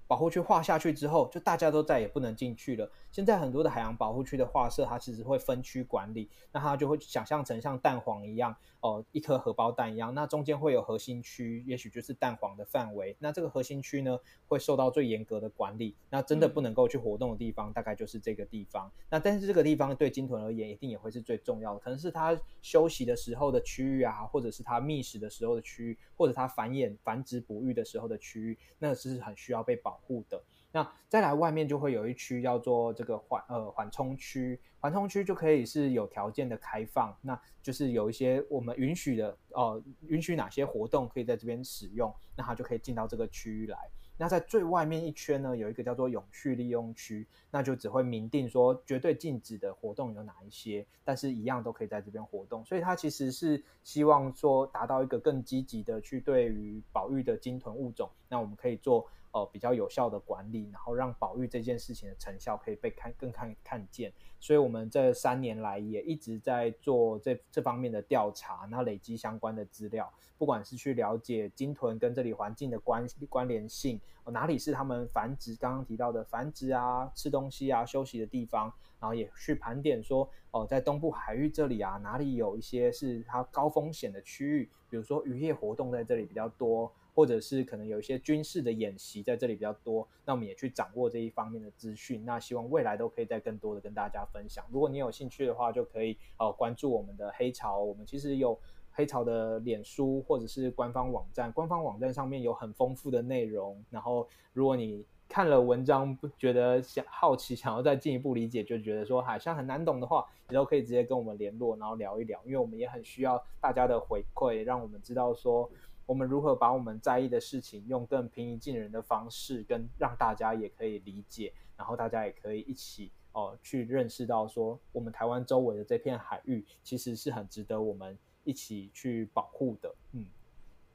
[0.07, 2.89] 保护区划下去之后，就大家都再也不能进去了。
[3.11, 10.13] 现在很多的海洋保护区的画设，它其实会分区管理，那它就会想象成像蛋黄一样，哦、呃，一颗荷包蛋一样。
[10.13, 13.15] 那中间会有核心区，也许就是蛋黄的范围。
[13.19, 15.95] 那这个核心区呢，会受到最严格的管理。
[16.11, 18.91] 那真的不能够去活动的地方，大概就是这个地方。
[19.09, 29.94] 那但是这个地方对鲸豚而言，一定也会是最重要的，可能是它休息的时候的区域啊，或者是它觅食的时候的区域，或者它繁衍、繁殖、哺育的时候的区域，那个是很需要被保。
[29.95, 30.41] 保护的。
[30.73, 43.77] 那再来外面就会有一区叫做这个缓呃缓冲区，缓冲区就可以是有条件的开放，那就是有一些我们允许的呃允许哪些活动可以在这边使用，那它就可以进到这个区域来。
[44.17, 52.63] 那在最外面一圈呢，有一个叫做永续利用区，那就只会明定说绝对禁止的活动有哪一些，但是一样都可以在这边活动。
[52.65, 59.05] 所以它其实是希望说达到一个更积极的去对于保育的鲸豚物种，那我们可以做
[59.35, 64.13] 呃比较有效的管理，然后让保育这件事情的成效可以被看更看看见。
[64.39, 73.99] 所以我们这三年来也一直在做这这方面的调查，那累积相关的资料，不管是去了解鲸豚跟这里环境的关关联性。
[74.27, 75.55] 哪里是他们繁殖？
[75.57, 92.23] 刚刚提到的繁殖啊，吃东西啊，休息的地方，然后也去盘点说，哦，在东部海域这里啊，哪里有一些是它高风险的区域，比如说渔业活动在这里比较多，或者是可能有一些军事的演习在这里比较多，那我们也去掌握这一方面的资讯。
[92.23, 94.63] 那希望未来都可以再更多的跟大家分享。
[94.69, 98.59] 如果你有兴趣的话，就可以呃关注我们的黑潮，我们其实有。
[98.97, 103.83] 黑潮的脸书或者是官方网站，官方网站上面有很丰富的内容。
[103.89, 112.39] 然后，如果你看了文章不觉得想好奇，想要再进一步理解，就觉得说好像很难懂的话，你都可以直接跟我们联络，然后聊一聊。
[112.45, 115.69] 因为我们也很需要大家的回馈，让我们知道说
[116.05, 128.17] 我们如何把我们在意的事情用更平易近人的方式，跟让大家也可以理解，然后大家也可以一起哦、呃、去认识到说，我们台湾周围的这片海域其实是很值得我们。
[128.47, 130.27] 一起去保护的，嗯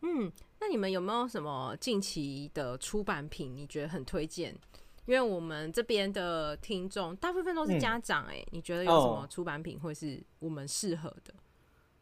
[0.02, 3.52] 嗯，那你们有没有什么近期的出版品？
[3.52, 4.56] 你觉得很推荐？
[5.04, 11.34] 因为我们这边的听众大部分都是家长、欸，哎、嗯，你觉得有什么出版品会是我们适合的？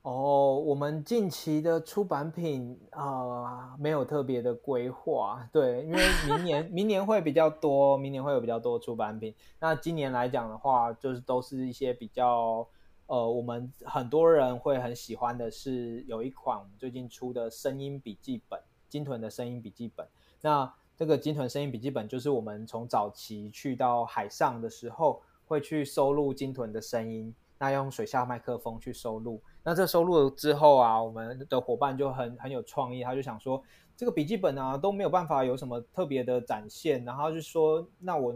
[0.03, 9.35] 哦，我们近期的出版品啊、没有特别的规划，对，因为明年明年会比较多，明年会有比较多出版品。
[9.61, 12.67] 那今年来讲的话，就是都是一些比较。
[13.07, 20.07] 呃，我们很多人会很喜欢的是有一款我们最近出的声音笔记本，鲸豚的声音笔记本。
[20.43, 29.43] 那这个鲸豚声音笔记本就是我们从早期去到海上的时候，会去收录鲸豚的声音，那用水下麦克风去收录。
[29.63, 33.63] 那这收录之后啊，我们的伙伴就很很有创意，他就想说，
[33.97, 38.35] 这个笔记本啊都没有办法有什么特别的展现，然后就说，那我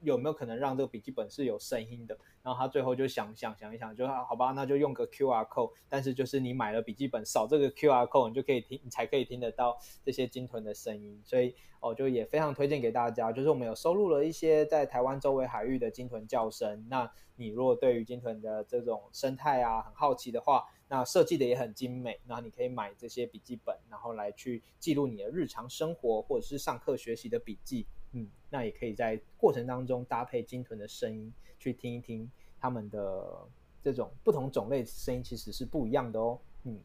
[0.00, 2.16] 有没有可能让这个笔记本是有声音的？
[2.42, 11.20] 然后他最后就想想想一想，就好吧，那就用个 QR code，但是就是你买了笔记本，扫这个 QR code，你就可以听，你才可以听得到这些鲸豚的声音。
[11.24, 16.84] 所以哦，就也非常推荐给大家，就是我们有收录了一些在台湾周围海域的鲸豚叫声。
[16.88, 27.86] 那你如果对于鲸豚的这种生态啊很好奇的话，那设计的也很精美，那你可以买这些笔记本，然后来去记录你的日常生活或者是上课学习的笔记。
[28.12, 33.46] 嗯，那也可以在过程当中搭配鲸豚的声音去听一听他们的
[33.82, 36.38] 这种不同种类声音，其实是不一样的哦。
[36.64, 36.80] 嗯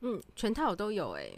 [0.00, 1.30] 嗯，全套都有哎、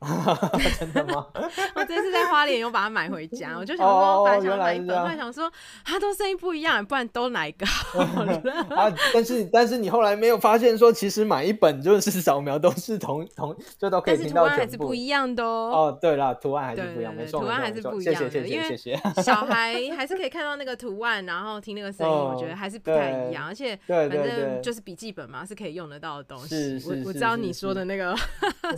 [0.78, 1.26] 真的吗？
[1.76, 5.50] 我这次在花莲又把它买回家，我就想说，本来想买一本，后来想说，
[5.84, 8.32] 它都声音不一样，不然都哪一个好 了？
[8.74, 15.70] 啊，但是但是你后来没有发现说，其实买一本就是扫描都是同同，就都可以听到全部，还是不一样的哦。
[15.70, 19.22] 哦，对了，图案还是不一样，没错，图案还是不一样的，谢谢谢谢谢谢。
[19.22, 26.82] 小孩还是可以看到那个图案，然后听那个声音，我觉得还是不太一样，而且反正就是笔记本嘛，是可以用得到的东西。
[26.86, 28.16] 我我知道你说的那个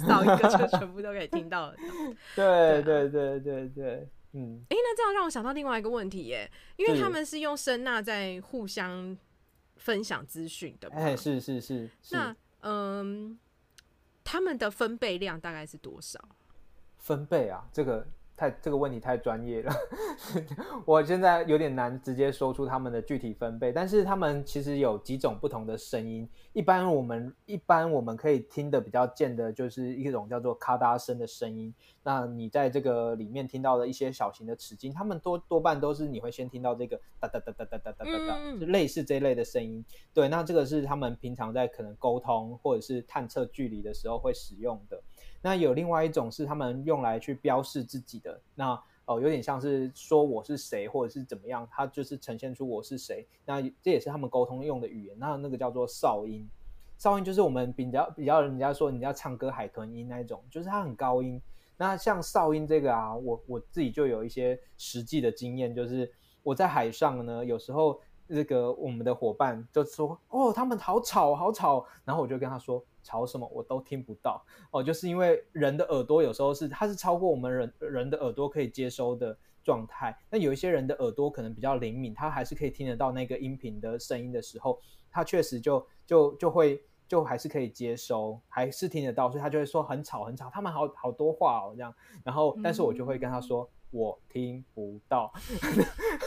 [0.06, 1.74] 扫一个就全部都可以听到。
[2.34, 9.16] 对对对对对，嗯，哎，那这样让我想到另外一个问题耶，因为他们是用声呐在互相
[9.76, 13.38] 分享资讯的，哎，是是是，那嗯，
[14.24, 16.18] 他们的分贝量大概是多少？
[16.98, 18.06] 分贝啊，这个。
[18.42, 19.72] 太这个问题太专业了，
[20.84, 26.28] 我现在有点难直接说出他们的具体分贝，但是他们其实有几种不同的声音。
[26.52, 31.72] 一般我们一般我们可以听的比较见的，就是一种叫做咔嗒声的声音。
[32.02, 39.84] 那你在这个里面听到的一些小型的齿鲸，他们多多半都是你会先听到这个哒哒哒哒哒哒哒哒，就类似这一类的声音。
[40.12, 45.00] 对，那这个是他们平常在可能沟通或者是探测距离的时候会使用的。
[45.42, 53.26] 那有另外一种是他们用来去标示自己的，那哦有点像是说我是谁或者是怎么样，它就是呈现出我是谁。
[53.44, 55.18] 那这也是他们沟通用的语言。
[55.18, 56.48] 那那个叫做哨音，
[56.96, 61.42] 哨音就是我们比较比较人家说人家唱歌海豚音那一种，就是它很高音。
[61.76, 66.08] 那像哨音这个啊，我我自己就有一些实际的经验，就是
[66.44, 72.80] 我在海上呢，有时候这个我们的伙伴就说哦，他们好吵好吵，然后我就跟他说。
[73.02, 80.16] 吵什么我都听不到哦，就是因为人的耳朵有时候是它是超过我们人人的耳朵可以接收的状态。
[80.30, 84.80] 那有一些人的耳朵可能比较灵敏，他还是可以听得到那个音频的声音的时候，
[85.10, 91.94] 他确实就就就会就还是可以接收，还是听得到，所以他就会说很吵很吵，他们好好多话哦这样。
[92.24, 95.32] 然后，但是我就会跟他说、嗯、我听不到。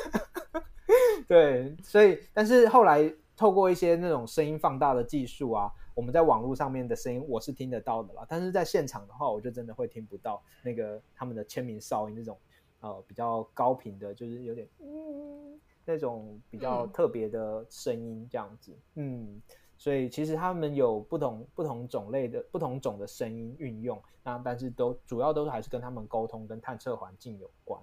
[1.28, 5.72] 对，所以但是后来透过一些那种声音放大的技术啊。
[5.96, 12.38] 我们在网络上面的声音我是听得到的啦，但是在现场的话，我就真的会听不到那个他们的签名哨音那种
[12.82, 19.42] 呃比较高频的，就是有点嗯那种比较特别的声音这样子，嗯，嗯，
[19.78, 27.82] 所以其实他们有不同不同种类的不同种的声音运用，那但是都主要都是还是跟他们沟通跟探测环境有关。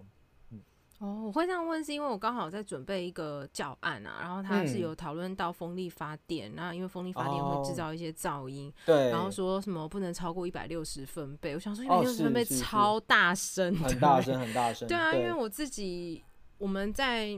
[1.03, 16.23] 哦，我会这样问，是因为我刚好在准备一个教案啊，然后他是有讨论到风力发电，那、嗯、因为风力发电会制造一些噪音，对、哦，然后说什么不能超过一百六十分贝，我想说一百六十分贝超大声，很大声 很大声，对啊，因为我自己
[16.59, 17.37] 我们在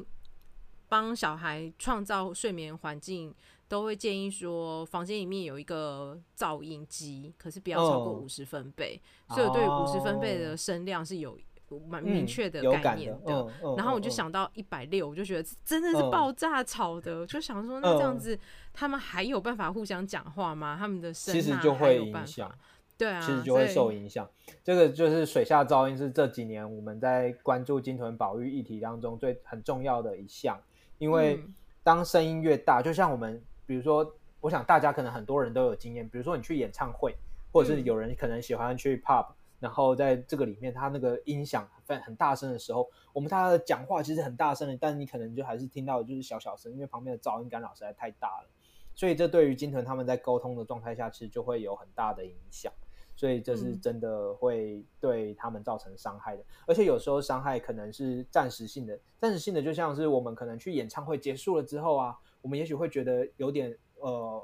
[0.86, 3.34] 帮小孩创造睡眠环境，
[3.66, 11.38] 都会建议说房间里面有一个噪音机，可是不要超过五十分贝，哦、所以我对于五十分贝的声量是有。
[11.88, 18.38] 蛮明确的概念的，嗯嗯、然后我就想到一百六，我就觉得真的是爆炸吵的，嗯、就想说那这样子，
[18.72, 20.76] 他们还有办法互相讲话吗？
[20.78, 22.52] 他们的声其实就会影响，
[22.96, 24.28] 对啊，其实就会受影响。
[24.62, 30.60] 这个就是水下噪音是这几年我们在关注鲸豚保育议题当中最很重要的一项，
[30.98, 31.42] 因为
[31.82, 37.16] 当声音越大，就像我们比如说，我想大家可能很多人都有经验，比如说你去演唱会，
[37.52, 39.26] 或者是有人可能喜欢去 pub。
[39.64, 48.48] 然后在这个里面，他那个音响很很大声的时候，我们大家的讲话其实很大声的，但你可能就还是听到的就是小小声，因为旁边的噪音干扰实在太大了。
[48.94, 52.70] 所以这对于金豚他们在沟通的状态下，其实就会有很大的影响。
[53.16, 64.42] 所以这是真的会对他们造成伤害的，嗯、而且有时候伤害可能是暂时性的，暂时性的就像是我们可能去演唱会结束了之后啊，我们也许会觉得有点呃。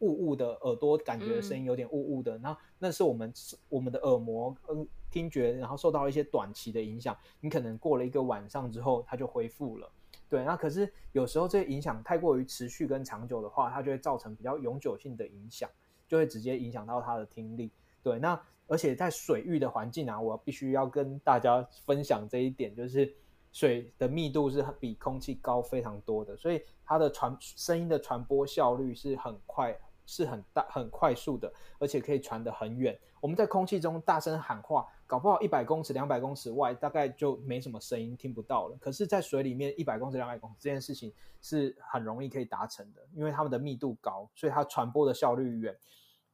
[0.00, 3.32] 雾雾的耳朵感觉声音有点雾雾的，那、嗯、那是我们
[3.68, 9.90] 我们的耳膜嗯听觉，然后受到一些短期的影响，你可能过了一个晚上之后，它就恢复了。
[10.28, 15.70] 对，那可是有时候这个影响太过于持续跟长久的话，它就会造成比较永久性的影响，
[16.08, 17.70] 就会直接影响到它的听力。
[18.02, 23.14] 对，那而且在水域的环境啊，我必须要跟大家分享这一点，就是
[23.52, 32.98] 水的密度是比空气高非常多的，所以它的传声音的传播效率是很快，是很大很快速的，而且可以传得很远。
[33.20, 38.76] 我们在空气中大声喊话，搞不好一百公尺、两百公尺外大概就没什么声音听不到了。
[38.80, 45.76] 可是，在水里面一百公尺、两百公尺这件事情是很容易可以达成的，因为它们的密度高，所以它传播的效率远。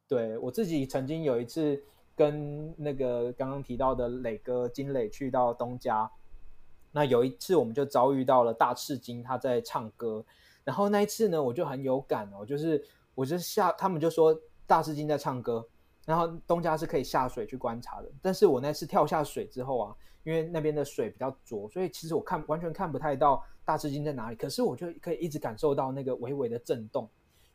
[0.07, 1.83] 对，我自己曾经有一次
[2.14, 6.11] 跟那个刚刚提到的磊哥金磊去到东家。
[6.91, 10.23] 那有一次，我们就遭遇到了大赤金，他在唱歌。
[10.62, 12.85] 然后那一次呢，我就很有感哦，就是
[13.15, 15.67] 我就下，他们就说大赤鲸在唱歌，
[16.07, 18.11] 然后东家是可以下水去观察的。
[18.21, 24.37] 但是我那次跳下水之后啊，因为那边的水比较浊，所以其实我看完全看不太到大赤鲸在哪里。
[24.37, 27.09] 可是我就可以一直感受到那个微微的震动，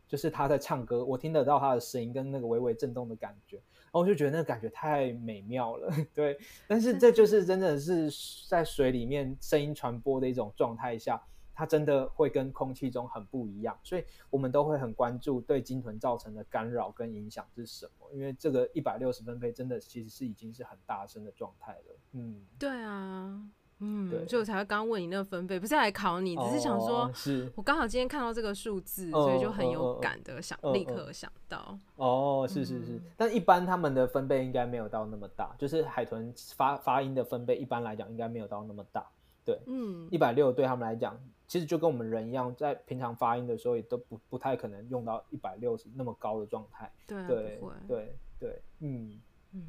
[0.08, 3.58] 就是他在唱歌，我听得到他的声音跟那个微微震动的感觉。
[3.58, 6.38] 然后我就觉得那个感觉太美妙了， 对。
[6.68, 8.10] 但是这就是真的是
[8.47, 11.20] 在水里面声音传播的一种状态下，
[11.58, 18.08] 它真的会跟空气中很不一样，所以我们都会很关注对鲸豚造成的干扰跟影响是什么。
[18.14, 21.95] 因为这个一百六十分贝真的其实是已经是很大声的状态了。
[22.12, 23.41] 嗯，对啊。
[23.80, 31.78] 嗯，对，所以我才会刚问你那个分贝，不是来考你，只是想说，哦、是我刚好今天看到这个数字，哦、所以就很有感的想、哦、立刻想到。
[31.95, 39.05] 哦，是是是，嗯、但一般他们的分贝应该没有到那么大，就是海豚发发音的分贝一般来讲应该没有到那么大。
[39.45, 41.16] 对，嗯，一百六对他们来讲，
[41.48, 46.91] 其实就跟我们人一样，在平常发音的时候也都不不太可能用到一百六十那么高的状态。
[47.08, 49.20] 对、啊、对对对，嗯
[49.54, 49.64] 嗯，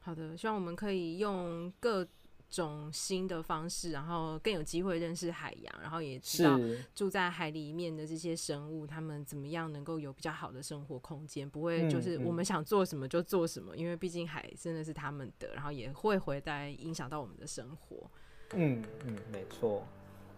[0.00, 2.06] 好的，希望我们可以用各。
[2.52, 6.60] 种新的方式，然后更有机会认识海洋，然后也知道
[6.94, 18.10] 住在海里面的这些生物，他们怎么样能够有比较好的生活空间，不会就是我们想做什么就做什么，嗯嗯、因为毕竟海真的是他们的，然后也会回来影响到我们的生活。
[18.52, 19.82] 嗯嗯，没错。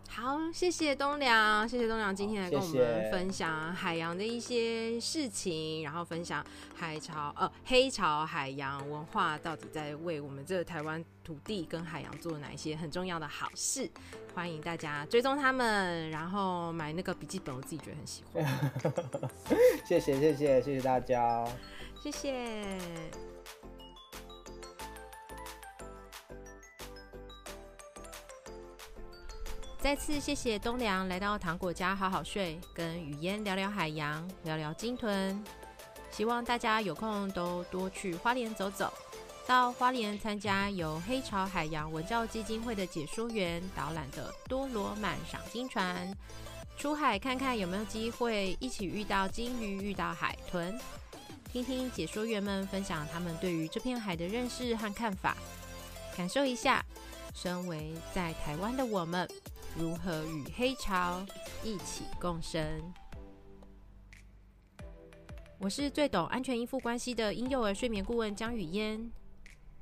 [0.08, 6.44] 好，谢谢东良，谢谢东良今天来跟我们分享海洋的一些事情，然后分享
[6.74, 13.90] 海潮呃黑潮海洋文化到底在为我们这个台湾土地跟海洋做哪一些很重要的好事，
[14.34, 18.44] 欢迎大家追踪他们，然后买那个笔记本，我自己觉得很喜欢。
[19.84, 21.44] 谢谢谢谢谢谢大家，
[22.00, 22.78] 谢谢。
[29.84, 35.44] 再次谢谢东良来到糖果家好好睡，跟雨嫣聊聊海洋，聊聊鲸豚。
[36.10, 38.90] 希望大家有空都多去花莲走走，
[39.46, 46.10] 到花莲参加由黑潮海洋文教基金会的解说员导览的多罗曼赏鲸船，
[46.78, 50.80] 出海看看有没有机会一起遇到鲸鱼、遇到海豚，
[51.52, 55.36] 听听解说员们分享他们对于这片海的认识和看法，
[56.16, 56.82] 感受一下
[57.34, 59.28] 身为在台湾的我们。
[59.76, 61.26] 如何与黑潮
[61.64, 62.80] 一起共生？
[65.58, 69.10] 我是最懂安全依附关系的婴幼儿睡眠顾问江雨嫣。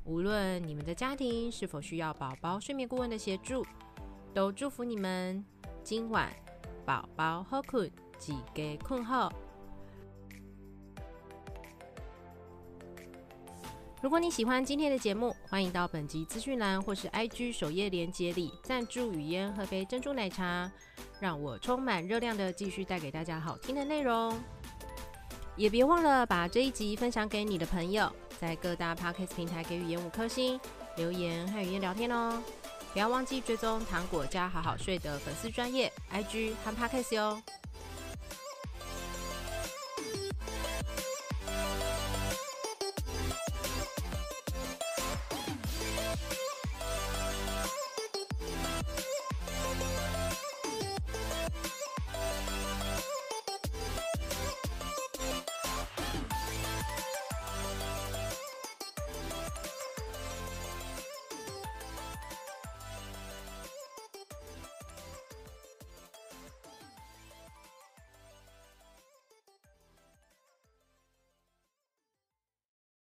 [0.04, 3.66] 无论你们的家庭是否需要宝宝睡眠顾问的协助，
[4.32, 5.44] 都祝福你们
[5.84, 6.32] 今晚
[6.86, 9.30] 宝宝好困，几个困好。
[14.02, 20.68] 如果你喜欢今天的节目，欢迎到本集资讯栏或是 IG 首页连接里赞助雨嫣喝杯珍珠奶茶，
[21.20, 24.36] 让我充满热量的继续带给大家好听的内容。
[25.54, 30.58] 也别忘了把这一集分享给你的朋友，在各大 Podcast 平台给语嫣五颗星，
[30.96, 32.42] 留言和语嫣聊天哦。
[32.92, 37.40] 不要忘记追踪糖果家好好睡的粉丝专业 IG 和 Podcast 哟。